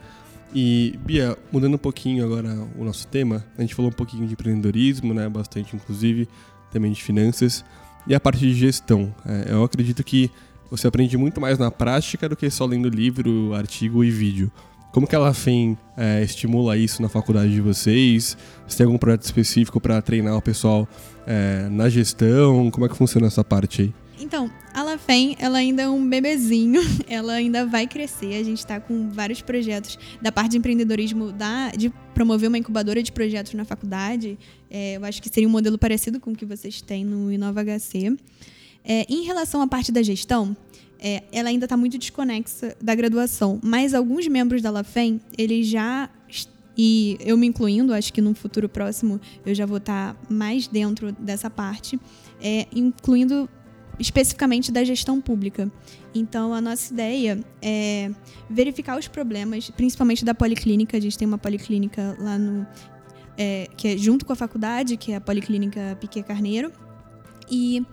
E, 0.54 0.98
Bia, 1.04 1.36
mudando 1.52 1.74
um 1.74 1.78
pouquinho 1.78 2.24
agora 2.24 2.56
o 2.78 2.84
nosso 2.84 3.06
tema, 3.06 3.44
a 3.58 3.60
gente 3.60 3.74
falou 3.74 3.90
um 3.90 3.94
pouquinho 3.94 4.26
de 4.26 4.32
empreendedorismo, 4.32 5.12
né, 5.12 5.28
bastante 5.28 5.76
inclusive, 5.76 6.26
também 6.70 6.90
de 6.90 7.02
finanças, 7.02 7.62
e 8.06 8.14
a 8.14 8.20
parte 8.20 8.38
de 8.38 8.54
gestão. 8.54 9.14
É, 9.26 9.52
eu 9.52 9.62
acredito 9.62 10.02
que 10.02 10.30
você 10.70 10.86
aprende 10.86 11.18
muito 11.18 11.38
mais 11.38 11.58
na 11.58 11.70
prática 11.70 12.30
do 12.30 12.34
que 12.34 12.48
só 12.48 12.64
lendo 12.64 12.88
livro, 12.88 13.52
artigo 13.52 14.02
e 14.02 14.10
vídeo. 14.10 14.50
Como 14.92 15.06
que 15.06 15.14
ela 15.14 15.32
FEM 15.32 15.78
é, 15.96 16.22
estimula 16.22 16.76
isso 16.76 17.00
na 17.00 17.08
faculdade 17.08 17.50
de 17.50 17.62
vocês? 17.62 18.36
Se 18.68 18.76
tem 18.76 18.84
algum 18.84 18.98
projeto 18.98 19.22
específico 19.22 19.80
para 19.80 20.02
treinar 20.02 20.36
o 20.36 20.42
pessoal 20.42 20.86
é, 21.26 21.66
na 21.70 21.88
gestão? 21.88 22.70
Como 22.70 22.84
é 22.84 22.88
que 22.90 22.96
funciona 22.96 23.26
essa 23.26 23.42
parte 23.42 23.82
aí? 23.82 23.94
Então, 24.20 24.50
a 24.74 24.82
Lafem, 24.82 25.34
ela 25.38 25.58
ainda 25.58 25.82
é 25.82 25.88
um 25.88 26.06
bebezinho, 26.06 26.80
ela 27.08 27.32
ainda 27.32 27.64
vai 27.64 27.86
crescer. 27.86 28.34
A 28.34 28.44
gente 28.44 28.58
está 28.58 28.78
com 28.78 29.08
vários 29.08 29.40
projetos 29.40 29.98
da 30.20 30.30
parte 30.30 30.52
de 30.52 30.58
empreendedorismo, 30.58 31.32
da, 31.32 31.70
de 31.70 31.90
promover 32.14 32.50
uma 32.50 32.58
incubadora 32.58 33.02
de 33.02 33.10
projetos 33.10 33.54
na 33.54 33.64
faculdade. 33.64 34.38
É, 34.70 34.96
eu 34.96 35.04
acho 35.06 35.22
que 35.22 35.30
seria 35.30 35.48
um 35.48 35.52
modelo 35.52 35.78
parecido 35.78 36.20
com 36.20 36.32
o 36.32 36.36
que 36.36 36.44
vocês 36.44 36.82
têm 36.82 37.02
no 37.02 37.32
Inova 37.32 37.64
HC. 37.64 38.14
É, 38.84 39.06
em 39.08 39.24
relação 39.24 39.62
à 39.62 39.66
parte 39.66 39.90
da 39.90 40.02
gestão, 40.02 40.54
é, 41.02 41.24
ela 41.32 41.48
ainda 41.48 41.66
está 41.66 41.76
muito 41.76 41.98
desconexa 41.98 42.76
da 42.80 42.94
graduação, 42.94 43.58
mas 43.62 43.92
alguns 43.92 44.28
membros 44.28 44.62
da 44.62 44.70
Lafem, 44.70 45.20
eles 45.36 45.66
já 45.66 46.08
e 46.76 47.18
eu 47.20 47.36
me 47.36 47.46
incluindo, 47.46 47.92
acho 47.92 48.12
que 48.12 48.22
num 48.22 48.34
futuro 48.34 48.68
próximo 48.68 49.20
eu 49.44 49.54
já 49.54 49.66
vou 49.66 49.76
estar 49.76 50.16
mais 50.28 50.66
dentro 50.66 51.12
dessa 51.12 51.50
parte, 51.50 52.00
é, 52.40 52.66
incluindo 52.74 53.48
especificamente 53.98 54.72
da 54.72 54.82
gestão 54.82 55.20
pública. 55.20 55.70
Então, 56.14 56.54
a 56.54 56.60
nossa 56.60 56.92
ideia 56.92 57.44
é 57.60 58.10
verificar 58.48 58.98
os 58.98 59.06
problemas, 59.06 59.70
principalmente 59.70 60.24
da 60.24 60.34
policlínica. 60.34 60.96
A 60.96 61.00
gente 61.00 61.18
tem 61.18 61.28
uma 61.28 61.38
policlínica 61.38 62.16
lá 62.18 62.38
no. 62.38 62.66
é, 63.36 63.68
que 63.76 63.88
é 63.88 63.96
junto 63.96 64.24
com 64.24 64.32
a 64.32 64.36
faculdade, 64.36 64.96
que 64.96 65.12
é 65.12 65.16
a 65.16 65.20
Policlínica 65.20 65.96
Piquet 66.00 66.22
Carneiro. 66.22 66.72
E, 67.50 67.84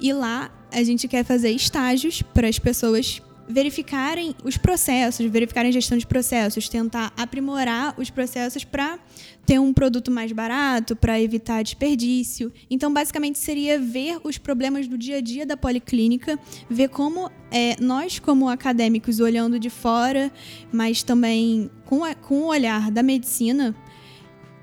e 0.00 0.12
lá 0.12 0.50
a 0.72 0.82
gente 0.82 1.08
quer 1.08 1.24
fazer 1.24 1.50
estágios 1.50 2.22
para 2.22 2.48
as 2.48 2.58
pessoas 2.58 3.22
verificarem 3.48 4.34
os 4.44 4.56
processos, 4.56 5.24
verificarem 5.26 5.68
a 5.68 5.72
gestão 5.72 5.96
de 5.96 6.06
processos, 6.06 6.68
tentar 6.68 7.12
aprimorar 7.16 7.94
os 7.98 8.10
processos 8.10 8.64
para 8.64 8.98
ter 9.44 9.60
um 9.60 9.72
produto 9.72 10.10
mais 10.10 10.32
barato, 10.32 10.96
para 10.96 11.20
evitar 11.20 11.62
desperdício. 11.62 12.52
Então, 12.68 12.92
basicamente, 12.92 13.38
seria 13.38 13.78
ver 13.78 14.18
os 14.24 14.38
problemas 14.38 14.88
do 14.88 14.98
dia 14.98 15.18
a 15.18 15.20
dia 15.20 15.46
da 15.46 15.56
policlínica, 15.56 16.38
ver 16.68 16.88
como 16.88 17.30
é, 17.50 17.76
nós, 17.80 18.18
como 18.18 18.48
acadêmicos, 18.48 19.20
olhando 19.20 19.58
de 19.58 19.70
fora, 19.70 20.32
mas 20.72 21.02
também 21.02 21.70
com, 21.84 22.04
a, 22.04 22.14
com 22.14 22.40
o 22.40 22.46
olhar 22.46 22.90
da 22.90 23.02
medicina, 23.02 23.74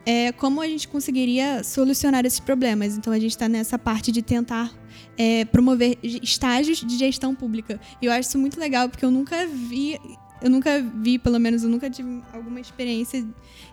é, 0.05 0.33
como 0.33 0.61
a 0.61 0.67
gente 0.67 0.89
conseguiria 0.89 1.63
solucionar 1.63 2.25
esses 2.25 2.41
problemas. 2.41 2.97
Então, 2.97 3.13
a 3.13 3.19
gente 3.19 3.31
está 3.31 3.47
nessa 3.47 3.79
parte 3.79 4.11
de 4.11 4.21
tentar 4.21 4.73
é, 5.17 5.45
promover 5.45 5.97
estágios 6.01 6.79
de 6.79 6.97
gestão 6.97 7.35
pública. 7.35 7.79
E 8.01 8.05
eu 8.05 8.11
acho 8.11 8.29
isso 8.29 8.37
muito 8.37 8.59
legal, 8.59 8.89
porque 8.89 9.05
eu 9.05 9.11
nunca 9.11 9.45
vi, 9.47 9.99
eu 10.41 10.49
nunca 10.49 10.81
vi, 10.81 11.17
pelo 11.17 11.39
menos 11.39 11.63
eu 11.63 11.69
nunca 11.69 11.89
tive 11.89 12.21
alguma 12.33 12.59
experiência 12.59 13.25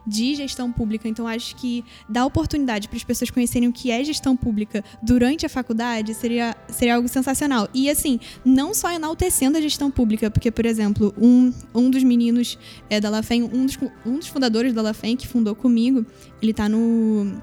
de 0.06 0.34
gestão 0.34 0.70
pública. 0.70 1.08
Então 1.08 1.26
acho 1.26 1.56
que 1.56 1.84
dar 2.08 2.24
oportunidade 2.26 2.88
para 2.88 2.96
as 2.96 3.04
pessoas 3.04 3.30
conhecerem 3.30 3.68
o 3.68 3.72
que 3.72 3.90
é 3.90 4.02
gestão 4.04 4.36
pública 4.36 4.84
durante 5.02 5.44
a 5.44 5.48
faculdade 5.48 6.14
seria, 6.14 6.56
seria 6.68 6.96
algo 6.96 7.08
sensacional. 7.08 7.68
E 7.74 7.90
assim, 7.90 8.20
não 8.44 8.74
só 8.74 8.92
enaltecendo 8.92 9.58
a 9.58 9.60
gestão 9.60 9.90
pública, 9.90 10.30
porque, 10.30 10.50
por 10.50 10.66
exemplo, 10.66 11.14
um, 11.18 11.52
um 11.74 11.90
dos 11.90 12.02
meninos 12.02 12.58
é, 12.88 13.00
da 13.00 13.10
LaFem, 13.10 13.42
um 13.42 13.66
dos, 13.66 13.78
um 14.06 14.18
dos 14.18 14.28
fundadores 14.28 14.72
da 14.72 14.82
LaFem, 14.82 15.16
que 15.16 15.26
fundou 15.26 15.54
comigo, 15.54 16.04
ele 16.40 16.52
está 16.52 16.68
no 16.68 17.40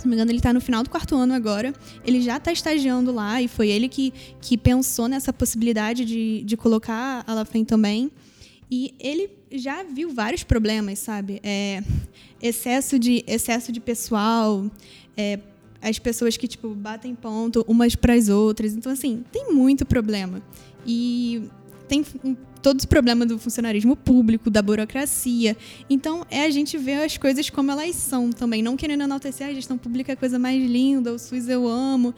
se 0.00 0.06
não 0.06 0.10
me 0.10 0.16
engano, 0.16 0.30
ele 0.30 0.38
está 0.38 0.52
no 0.52 0.60
final 0.60 0.82
do 0.82 0.88
quarto 0.88 1.14
ano 1.14 1.34
agora. 1.34 1.74
Ele 2.04 2.20
já 2.20 2.38
está 2.38 2.50
estagiando 2.50 3.12
lá 3.12 3.40
e 3.40 3.48
foi 3.48 3.68
ele 3.68 3.88
que, 3.88 4.12
que 4.40 4.56
pensou 4.56 5.08
nessa 5.08 5.32
possibilidade 5.32 6.04
de, 6.04 6.42
de 6.42 6.56
colocar 6.56 7.22
a 7.26 7.34
Lafren 7.34 7.64
também. 7.64 8.10
E 8.70 8.94
ele 8.98 9.30
já 9.52 9.82
viu 9.82 10.10
vários 10.14 10.42
problemas, 10.42 11.00
sabe? 11.00 11.40
É, 11.42 11.82
excesso, 12.40 12.98
de, 12.98 13.24
excesso 13.26 13.72
de 13.72 13.80
pessoal, 13.80 14.64
é, 15.16 15.38
as 15.82 15.98
pessoas 15.98 16.36
que 16.36 16.46
tipo 16.46 16.74
batem 16.74 17.14
ponto 17.14 17.64
umas 17.68 17.94
para 17.94 18.14
as 18.14 18.28
outras. 18.28 18.74
Então, 18.74 18.92
assim, 18.92 19.22
tem 19.30 19.52
muito 19.52 19.84
problema. 19.84 20.40
E 20.86 21.42
tem 21.88 22.04
todos 22.62 22.82
os 22.82 22.86
problemas 22.86 23.28
do 23.28 23.38
funcionarismo 23.38 23.96
público, 23.96 24.50
da 24.50 24.62
burocracia. 24.62 25.56
Então, 25.88 26.24
é 26.30 26.44
a 26.44 26.50
gente 26.50 26.76
ver 26.78 27.02
as 27.02 27.16
coisas 27.16 27.50
como 27.50 27.70
elas 27.70 27.96
são 27.96 28.30
também, 28.30 28.62
não 28.62 28.76
querendo 28.76 29.02
enaltecer 29.02 29.48
a 29.48 29.52
gestão 29.52 29.76
pública 29.78 30.12
é 30.12 30.14
a 30.14 30.16
coisa 30.16 30.38
mais 30.38 30.62
linda, 30.62 31.12
o 31.12 31.18
SUS 31.18 31.48
eu 31.48 31.68
amo. 31.68 32.14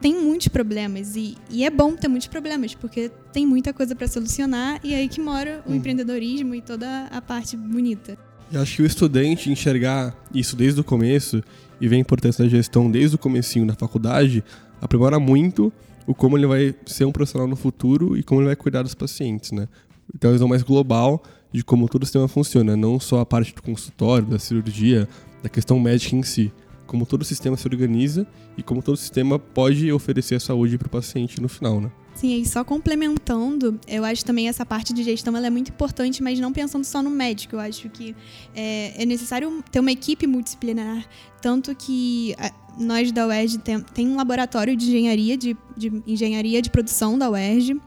Tem 0.00 0.14
muitos 0.14 0.48
problemas 0.48 1.16
e, 1.16 1.36
e 1.48 1.64
é 1.64 1.70
bom 1.70 1.94
ter 1.96 2.08
muitos 2.08 2.28
problemas, 2.28 2.74
porque 2.74 3.10
tem 3.32 3.46
muita 3.46 3.72
coisa 3.72 3.94
para 3.94 4.06
solucionar 4.06 4.80
e 4.84 4.92
é 4.92 4.98
aí 4.98 5.08
que 5.08 5.20
mora 5.20 5.62
o 5.66 5.72
hum. 5.72 5.76
empreendedorismo 5.76 6.54
e 6.54 6.60
toda 6.60 7.06
a 7.10 7.22
parte 7.22 7.56
bonita. 7.56 8.18
Eu 8.52 8.60
acho 8.60 8.76
que 8.76 8.82
o 8.82 8.86
estudante 8.86 9.50
enxergar 9.50 10.14
isso 10.34 10.54
desde 10.56 10.80
o 10.80 10.84
começo 10.84 11.42
e 11.80 11.88
ver 11.88 11.96
a 11.96 11.98
importância 11.98 12.44
da 12.44 12.50
gestão 12.50 12.90
desde 12.90 13.16
o 13.16 13.18
comecinho 13.18 13.66
da 13.66 13.74
faculdade 13.74 14.44
aprimora 14.80 15.18
muito 15.18 15.72
o 16.06 16.14
como 16.14 16.36
ele 16.36 16.46
vai 16.46 16.74
ser 16.86 17.04
um 17.04 17.12
profissional 17.12 17.48
no 17.48 17.56
futuro 17.56 18.16
e 18.16 18.22
como 18.22 18.40
ele 18.40 18.48
vai 18.48 18.56
cuidar 18.56 18.82
dos 18.82 18.94
pacientes, 18.94 19.52
né? 19.52 19.68
Então, 20.14 20.28
é 20.28 20.32
uma 20.32 20.34
visão 20.34 20.48
mais 20.48 20.62
global 20.62 21.22
de 21.52 21.64
como 21.64 21.88
todo 21.88 22.02
o 22.02 22.06
sistema 22.06 22.28
funciona, 22.28 22.76
não 22.76 22.98
só 23.00 23.20
a 23.20 23.26
parte 23.26 23.54
do 23.54 23.62
consultório, 23.62 24.26
da 24.26 24.38
cirurgia, 24.38 25.08
da 25.42 25.48
questão 25.48 25.78
médica 25.80 26.16
em 26.16 26.22
si, 26.22 26.52
como 26.86 27.06
todo 27.06 27.24
sistema 27.24 27.56
se 27.56 27.66
organiza 27.66 28.26
e 28.56 28.62
como 28.62 28.82
todo 28.82 28.96
sistema 28.96 29.38
pode 29.38 29.90
oferecer 29.92 30.36
a 30.36 30.40
saúde 30.40 30.78
para 30.78 30.86
o 30.86 30.90
paciente 30.90 31.40
no 31.40 31.48
final, 31.48 31.80
né? 31.80 31.90
Sim, 32.14 32.40
e 32.40 32.46
só 32.46 32.62
complementando, 32.62 33.78
eu 33.88 34.04
acho 34.04 34.24
também 34.24 34.48
essa 34.48 34.64
parte 34.64 34.92
de 34.92 35.02
gestão 35.02 35.36
ela 35.36 35.48
é 35.48 35.50
muito 35.50 35.70
importante, 35.70 36.22
mas 36.22 36.38
não 36.38 36.52
pensando 36.52 36.84
só 36.84 37.02
no 37.02 37.10
médico. 37.10 37.56
Eu 37.56 37.60
acho 37.60 37.88
que 37.88 38.14
é, 38.54 39.02
é 39.02 39.04
necessário 39.04 39.64
ter 39.70 39.80
uma 39.80 39.90
equipe 39.90 40.24
multidisciplinar, 40.26 41.04
tanto 41.42 41.74
que 41.74 42.36
nós 42.78 43.10
da 43.10 43.26
UERJ 43.26 43.58
tem, 43.58 43.80
tem 43.80 44.08
um 44.08 44.16
laboratório 44.16 44.76
de 44.76 44.86
engenharia, 44.86 45.36
de, 45.36 45.56
de 45.76 46.02
engenharia 46.06 46.62
de 46.62 46.70
produção 46.70 47.18
da 47.18 47.28
UERJ, 47.30 47.80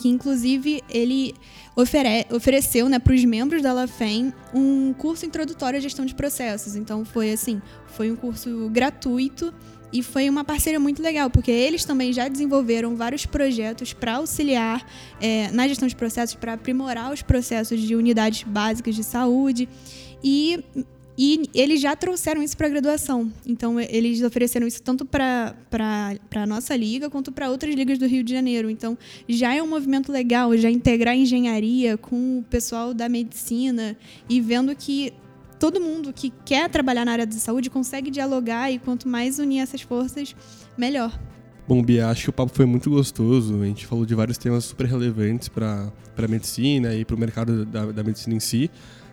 que 0.00 0.08
inclusive 0.08 0.82
ele 0.88 1.34
ofere, 1.76 2.26
ofereceu 2.32 2.88
né, 2.88 2.98
para 2.98 3.14
os 3.14 3.24
membros 3.24 3.62
da 3.62 3.72
LaFem 3.72 4.32
um 4.54 4.94
curso 4.94 5.26
introdutório 5.26 5.78
à 5.78 5.80
gestão 5.80 6.06
de 6.06 6.14
processos. 6.14 6.74
Então 6.74 7.04
foi 7.04 7.30
assim, 7.32 7.60
foi 7.88 8.10
um 8.10 8.16
curso 8.16 8.68
gratuito 8.70 9.52
e 9.92 10.02
foi 10.02 10.30
uma 10.30 10.44
parceria 10.44 10.80
muito 10.80 11.02
legal, 11.02 11.28
porque 11.28 11.50
eles 11.50 11.84
também 11.84 12.12
já 12.12 12.28
desenvolveram 12.28 12.96
vários 12.96 13.26
projetos 13.26 13.92
para 13.92 14.16
auxiliar 14.16 14.86
é, 15.20 15.50
na 15.50 15.68
gestão 15.68 15.86
de 15.86 15.96
processos, 15.96 16.36
para 16.36 16.54
aprimorar 16.54 17.12
os 17.12 17.22
processos 17.22 17.80
de 17.80 17.94
unidades 17.94 18.44
básicas 18.44 18.94
de 18.94 19.04
saúde. 19.04 19.68
E 20.22 20.64
e 21.22 21.50
eles 21.52 21.82
já 21.82 21.94
trouxeram 21.94 22.42
isso 22.42 22.56
para 22.56 22.66
a 22.66 22.70
graduação. 22.70 23.30
Então, 23.44 23.78
eles 23.78 24.22
ofereceram 24.22 24.66
isso 24.66 24.82
tanto 24.82 25.04
para 25.04 25.54
a 26.34 26.46
nossa 26.46 26.74
liga 26.74 27.10
quanto 27.10 27.30
para 27.30 27.50
outras 27.50 27.74
ligas 27.74 27.98
do 27.98 28.06
Rio 28.06 28.24
de 28.24 28.32
Janeiro. 28.32 28.70
Então, 28.70 28.96
já 29.28 29.54
é 29.54 29.62
um 29.62 29.66
movimento 29.66 30.10
legal, 30.10 30.56
já 30.56 30.70
integrar 30.70 31.14
engenharia 31.14 31.98
com 31.98 32.38
o 32.38 32.42
pessoal 32.44 32.94
da 32.94 33.06
medicina 33.06 33.94
e 34.30 34.40
vendo 34.40 34.74
que 34.74 35.12
todo 35.58 35.78
mundo 35.78 36.10
que 36.10 36.32
quer 36.42 36.70
trabalhar 36.70 37.04
na 37.04 37.12
área 37.12 37.26
de 37.26 37.34
saúde 37.34 37.68
consegue 37.68 38.10
dialogar 38.10 38.70
e 38.70 38.78
quanto 38.78 39.06
mais 39.06 39.38
unir 39.38 39.58
essas 39.58 39.82
forças, 39.82 40.34
melhor. 40.74 41.20
Bom, 41.68 41.82
Bia, 41.82 42.08
acho 42.08 42.22
que 42.22 42.30
o 42.30 42.32
papo 42.32 42.52
foi 42.54 42.64
muito 42.64 42.88
gostoso. 42.88 43.60
A 43.60 43.66
gente 43.66 43.84
falou 43.84 44.06
de 44.06 44.14
vários 44.14 44.38
temas 44.38 44.64
super 44.64 44.86
relevantes 44.86 45.50
para 45.50 45.92
a 46.16 46.28
medicina 46.28 46.94
e 46.94 47.04
para 47.04 47.14
o 47.14 47.18
mercado 47.18 47.66
da, 47.66 47.92
da 47.92 48.02
medicina 48.02 48.34
em 48.34 48.40
si. 48.40 48.70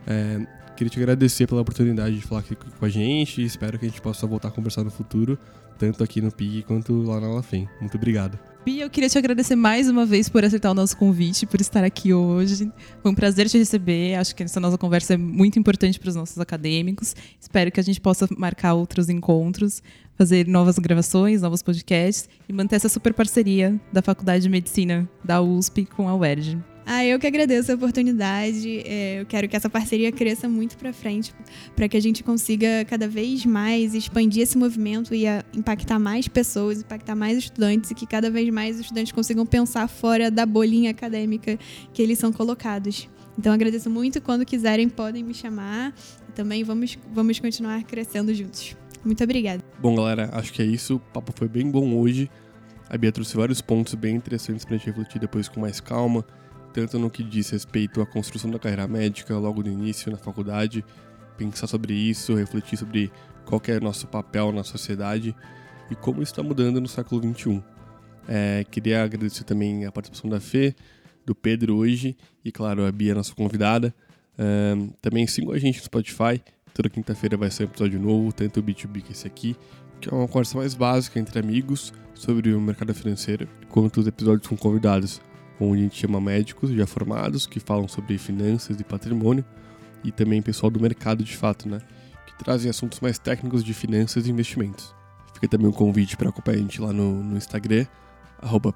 É, 0.08 0.48
Queria 0.78 0.92
te 0.92 1.00
agradecer 1.00 1.48
pela 1.48 1.62
oportunidade 1.62 2.16
de 2.16 2.22
falar 2.22 2.42
aqui 2.42 2.56
com 2.56 2.86
a 2.86 2.88
gente. 2.88 3.44
Espero 3.44 3.80
que 3.80 3.86
a 3.88 3.90
gente 3.90 4.00
possa 4.00 4.28
voltar 4.28 4.50
a 4.50 4.52
conversar 4.52 4.84
no 4.84 4.92
futuro, 4.92 5.36
tanto 5.76 6.04
aqui 6.04 6.22
no 6.22 6.32
PIG 6.32 6.62
quanto 6.62 7.02
lá 7.02 7.20
na 7.20 7.28
Lafem. 7.30 7.68
Muito 7.82 7.98
obrigado. 7.98 8.38
Bia, 8.64 8.84
eu 8.84 8.90
queria 8.90 9.10
te 9.10 9.18
agradecer 9.18 9.56
mais 9.56 9.90
uma 9.90 10.06
vez 10.06 10.30
por 10.30 10.46
aceitar 10.46 10.70
o 10.70 10.76
nosso 10.76 10.96
convite, 10.96 11.48
por 11.48 11.60
estar 11.60 11.84
aqui 11.84 12.14
hoje. 12.14 12.72
Foi 13.02 13.12
um 13.12 13.16
prazer 13.16 13.50
te 13.50 13.58
receber. 13.58 14.14
Acho 14.20 14.36
que 14.36 14.44
essa 14.44 14.60
nossa 14.60 14.78
conversa 14.78 15.16
é 15.16 15.18
muito 15.18 15.58
importante 15.58 16.00
para 16.00 16.10
os 16.10 16.16
nossos 16.16 16.38
acadêmicos. 16.38 17.16
Espero 17.42 17.72
que 17.72 17.80
a 17.80 17.84
gente 17.84 18.00
possa 18.00 18.28
marcar 18.38 18.76
outros 18.76 19.10
encontros, 19.10 19.82
fazer 20.16 20.46
novas 20.46 20.78
gravações, 20.78 21.42
novos 21.42 21.64
podcasts 21.64 22.30
e 22.48 22.54
manter 22.54 22.76
essa 22.76 22.88
super 22.88 23.16
parceria 23.16 23.82
da 23.92 24.04
Faculdade 24.04 24.44
de 24.44 24.50
Medicina 24.50 25.10
da 25.24 25.42
USP 25.42 25.86
com 25.86 26.08
a 26.08 26.16
UERJ. 26.16 26.77
Ah, 26.90 27.04
eu 27.04 27.20
que 27.20 27.28
agradeço 27.28 27.70
a 27.70 27.76
oportunidade. 27.76 28.80
É, 28.86 29.20
eu 29.20 29.26
quero 29.26 29.50
que 29.50 29.58
essa 29.58 29.70
parceria 29.70 30.10
cresça 30.10 30.48
muito 30.48 30.78
para 30.78 30.94
frente, 30.94 31.36
para 31.76 31.90
que 31.90 31.98
a 31.98 32.00
gente 32.00 32.24
consiga 32.24 32.86
cada 32.86 33.10
vez 33.10 33.46
mais 33.46 33.94
expandir 33.94 34.44
esse 34.44 34.58
movimento 34.58 35.14
e 35.14 35.26
impactar 35.54 36.00
mais 36.00 36.30
pessoas, 36.30 36.80
impactar 36.80 37.14
mais 37.14 37.38
estudantes 37.40 37.92
e 37.92 37.94
que 37.94 38.08
cada 38.08 38.32
vez 38.32 38.50
mais 38.50 38.76
os 38.76 38.84
estudantes 38.84 39.12
consigam 39.12 39.46
pensar 39.46 39.90
fora 39.90 40.32
da 40.32 40.46
bolinha 40.46 40.92
acadêmica 40.92 41.60
que 41.92 42.02
eles 42.02 42.20
são 42.20 42.32
colocados. 42.32 43.10
Então 43.38 43.52
agradeço 43.52 43.90
muito. 43.90 44.22
Quando 44.22 44.46
quiserem, 44.46 44.88
podem 44.88 45.26
me 45.26 45.34
chamar. 45.34 45.94
Também 46.34 46.64
vamos, 46.64 46.98
vamos 47.12 47.38
continuar 47.38 47.84
crescendo 47.84 48.34
juntos. 48.34 48.78
Muito 49.04 49.22
obrigada. 49.22 49.62
Bom, 49.82 49.94
galera, 49.94 50.30
acho 50.32 50.54
que 50.54 50.62
é 50.62 50.66
isso. 50.66 50.96
O 50.96 51.00
papo 51.00 51.34
foi 51.36 51.50
bem 51.50 51.70
bom 51.70 51.98
hoje. 51.98 52.32
A 52.90 52.98
Bia 52.98 53.12
trouxe 53.12 53.36
vários 53.36 53.60
pontos 53.60 53.94
bem 53.94 54.16
interessantes 54.16 54.64
para 54.64 54.76
a 54.76 54.78
gente 54.78 54.88
refletir 54.88 55.20
depois 55.20 55.50
com 55.50 55.60
mais 55.60 55.82
calma 55.82 56.26
tanto 56.78 57.00
no 57.00 57.10
que 57.10 57.24
diz 57.24 57.50
respeito 57.50 58.00
à 58.04 58.06
construção 58.06 58.52
da 58.52 58.60
carreira 58.60 58.88
médica 58.88 59.36
logo 59.36 59.64
no 59.64 59.68
início 59.68 60.12
na 60.12 60.18
faculdade, 60.18 60.86
pensar 61.36 61.66
sobre 61.66 61.92
isso, 61.92 62.36
refletir 62.36 62.78
sobre 62.78 63.12
qual 63.48 63.60
é 63.68 63.78
o 63.78 63.82
nosso 63.82 64.06
papel 64.06 64.52
na 64.52 64.64
sociedade 64.64 65.36
e 65.90 65.96
como 65.96 66.22
isso 66.22 66.34
está 66.34 66.44
mudando 66.44 66.80
no 66.80 66.88
século 66.88 67.20
XXI. 67.34 67.64
É, 68.28 68.64
queria 68.70 69.04
agradecer 69.04 69.44
também 69.44 69.88
a 69.88 69.92
participação 69.92 70.30
da 70.30 70.40
Fê, 70.40 70.76
do 71.26 71.34
Pedro 71.34 71.78
hoje 71.78 72.16
e, 72.46 72.52
claro, 72.52 72.86
a 72.86 72.92
Bia, 72.92 73.16
nossa 73.16 73.34
convidada. 73.34 73.92
É, 74.38 74.76
também 75.02 75.26
sigam 75.26 75.54
a 75.54 75.58
gente 75.58 75.80
no 75.80 75.84
Spotify. 75.84 76.40
Toda 76.76 76.92
quinta-feira 76.92 77.36
vai 77.36 77.50
ser 77.50 77.64
um 77.64 77.66
episódio 77.66 78.00
novo, 78.00 78.32
tanto 78.32 78.60
o 78.60 78.64
B2B 78.64 79.02
que 79.02 79.14
esse 79.14 79.26
aqui, 79.26 79.56
que 80.00 80.10
é 80.10 80.14
uma 80.14 80.28
conversa 80.28 80.56
mais 80.56 80.76
básica 80.76 81.20
entre 81.20 81.40
amigos 81.40 81.92
sobre 82.14 82.54
o 82.54 82.62
mercado 82.62 82.94
financeiro, 82.94 83.50
quanto 83.68 84.00
os 84.00 84.06
episódios 84.06 84.48
com 84.48 84.56
convidados 84.56 85.20
onde 85.60 85.82
a 85.82 85.84
gente 85.84 86.00
chama 86.00 86.22
médicos 86.22 86.72
já 86.72 86.86
formados 86.86 87.46
que 87.46 87.60
falam 87.60 87.88
sobre 87.88 88.18
finanças 88.18 88.80
e 88.80 88.84
patrimônio 88.84 89.44
e 90.04 90.12
também 90.12 90.42
pessoal 90.42 90.70
do 90.70 90.80
mercado 90.80 91.24
de 91.24 91.36
fato, 91.36 91.68
né? 91.68 91.80
Que 92.26 92.44
trazem 92.44 92.70
assuntos 92.70 93.00
mais 93.00 93.18
técnicos 93.18 93.64
de 93.64 93.74
finanças 93.74 94.28
e 94.28 94.32
investimentos. 94.32 94.96
Fica 95.34 95.48
também 95.48 95.68
um 95.68 95.72
convite 95.72 96.18
para 96.18 96.30
acompanhar 96.30 96.58
a 96.58 96.62
gente 96.62 96.82
lá 96.82 96.94
no, 96.94 97.24
no 97.24 97.38
Instagram, 97.38 97.86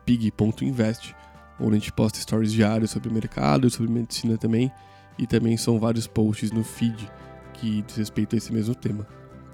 pig.invest, 0.06 1.16
onde 1.60 1.72
a 1.72 1.80
gente 1.80 1.92
posta 1.92 2.20
stories 2.20 2.52
diários 2.52 2.92
sobre 2.92 3.10
o 3.10 3.14
mercado, 3.14 3.70
sobre 3.70 3.92
medicina 3.92 4.38
também, 4.38 4.72
e 5.18 5.28
também 5.28 5.58
são 5.58 5.80
vários 5.80 6.08
posts 6.08 6.52
no 6.52 6.64
feed 6.64 7.10
que 7.54 7.82
diz 7.84 7.96
respeito 7.96 8.36
a 8.36 8.38
esse 8.38 8.52
mesmo 8.52 8.74
tema. 8.74 9.08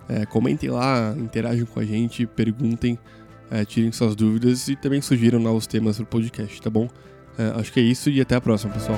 É, 0.07 0.25
comentem 0.25 0.69
lá, 0.69 1.13
interajam 1.17 1.65
com 1.65 1.79
a 1.79 1.85
gente, 1.85 2.25
perguntem, 2.25 2.97
é, 3.51 3.65
tirem 3.65 3.91
suas 3.91 4.15
dúvidas 4.15 4.67
e 4.67 4.75
também 4.75 5.01
sugiram 5.01 5.39
novos 5.39 5.67
temas 5.67 5.97
para 5.97 6.03
o 6.03 6.07
podcast, 6.07 6.61
tá 6.61 6.69
bom? 6.69 6.87
É, 7.37 7.59
acho 7.59 7.71
que 7.71 7.79
é 7.79 7.83
isso 7.83 8.09
e 8.09 8.19
até 8.19 8.35
a 8.35 8.41
próxima, 8.41 8.73
pessoal. 8.73 8.97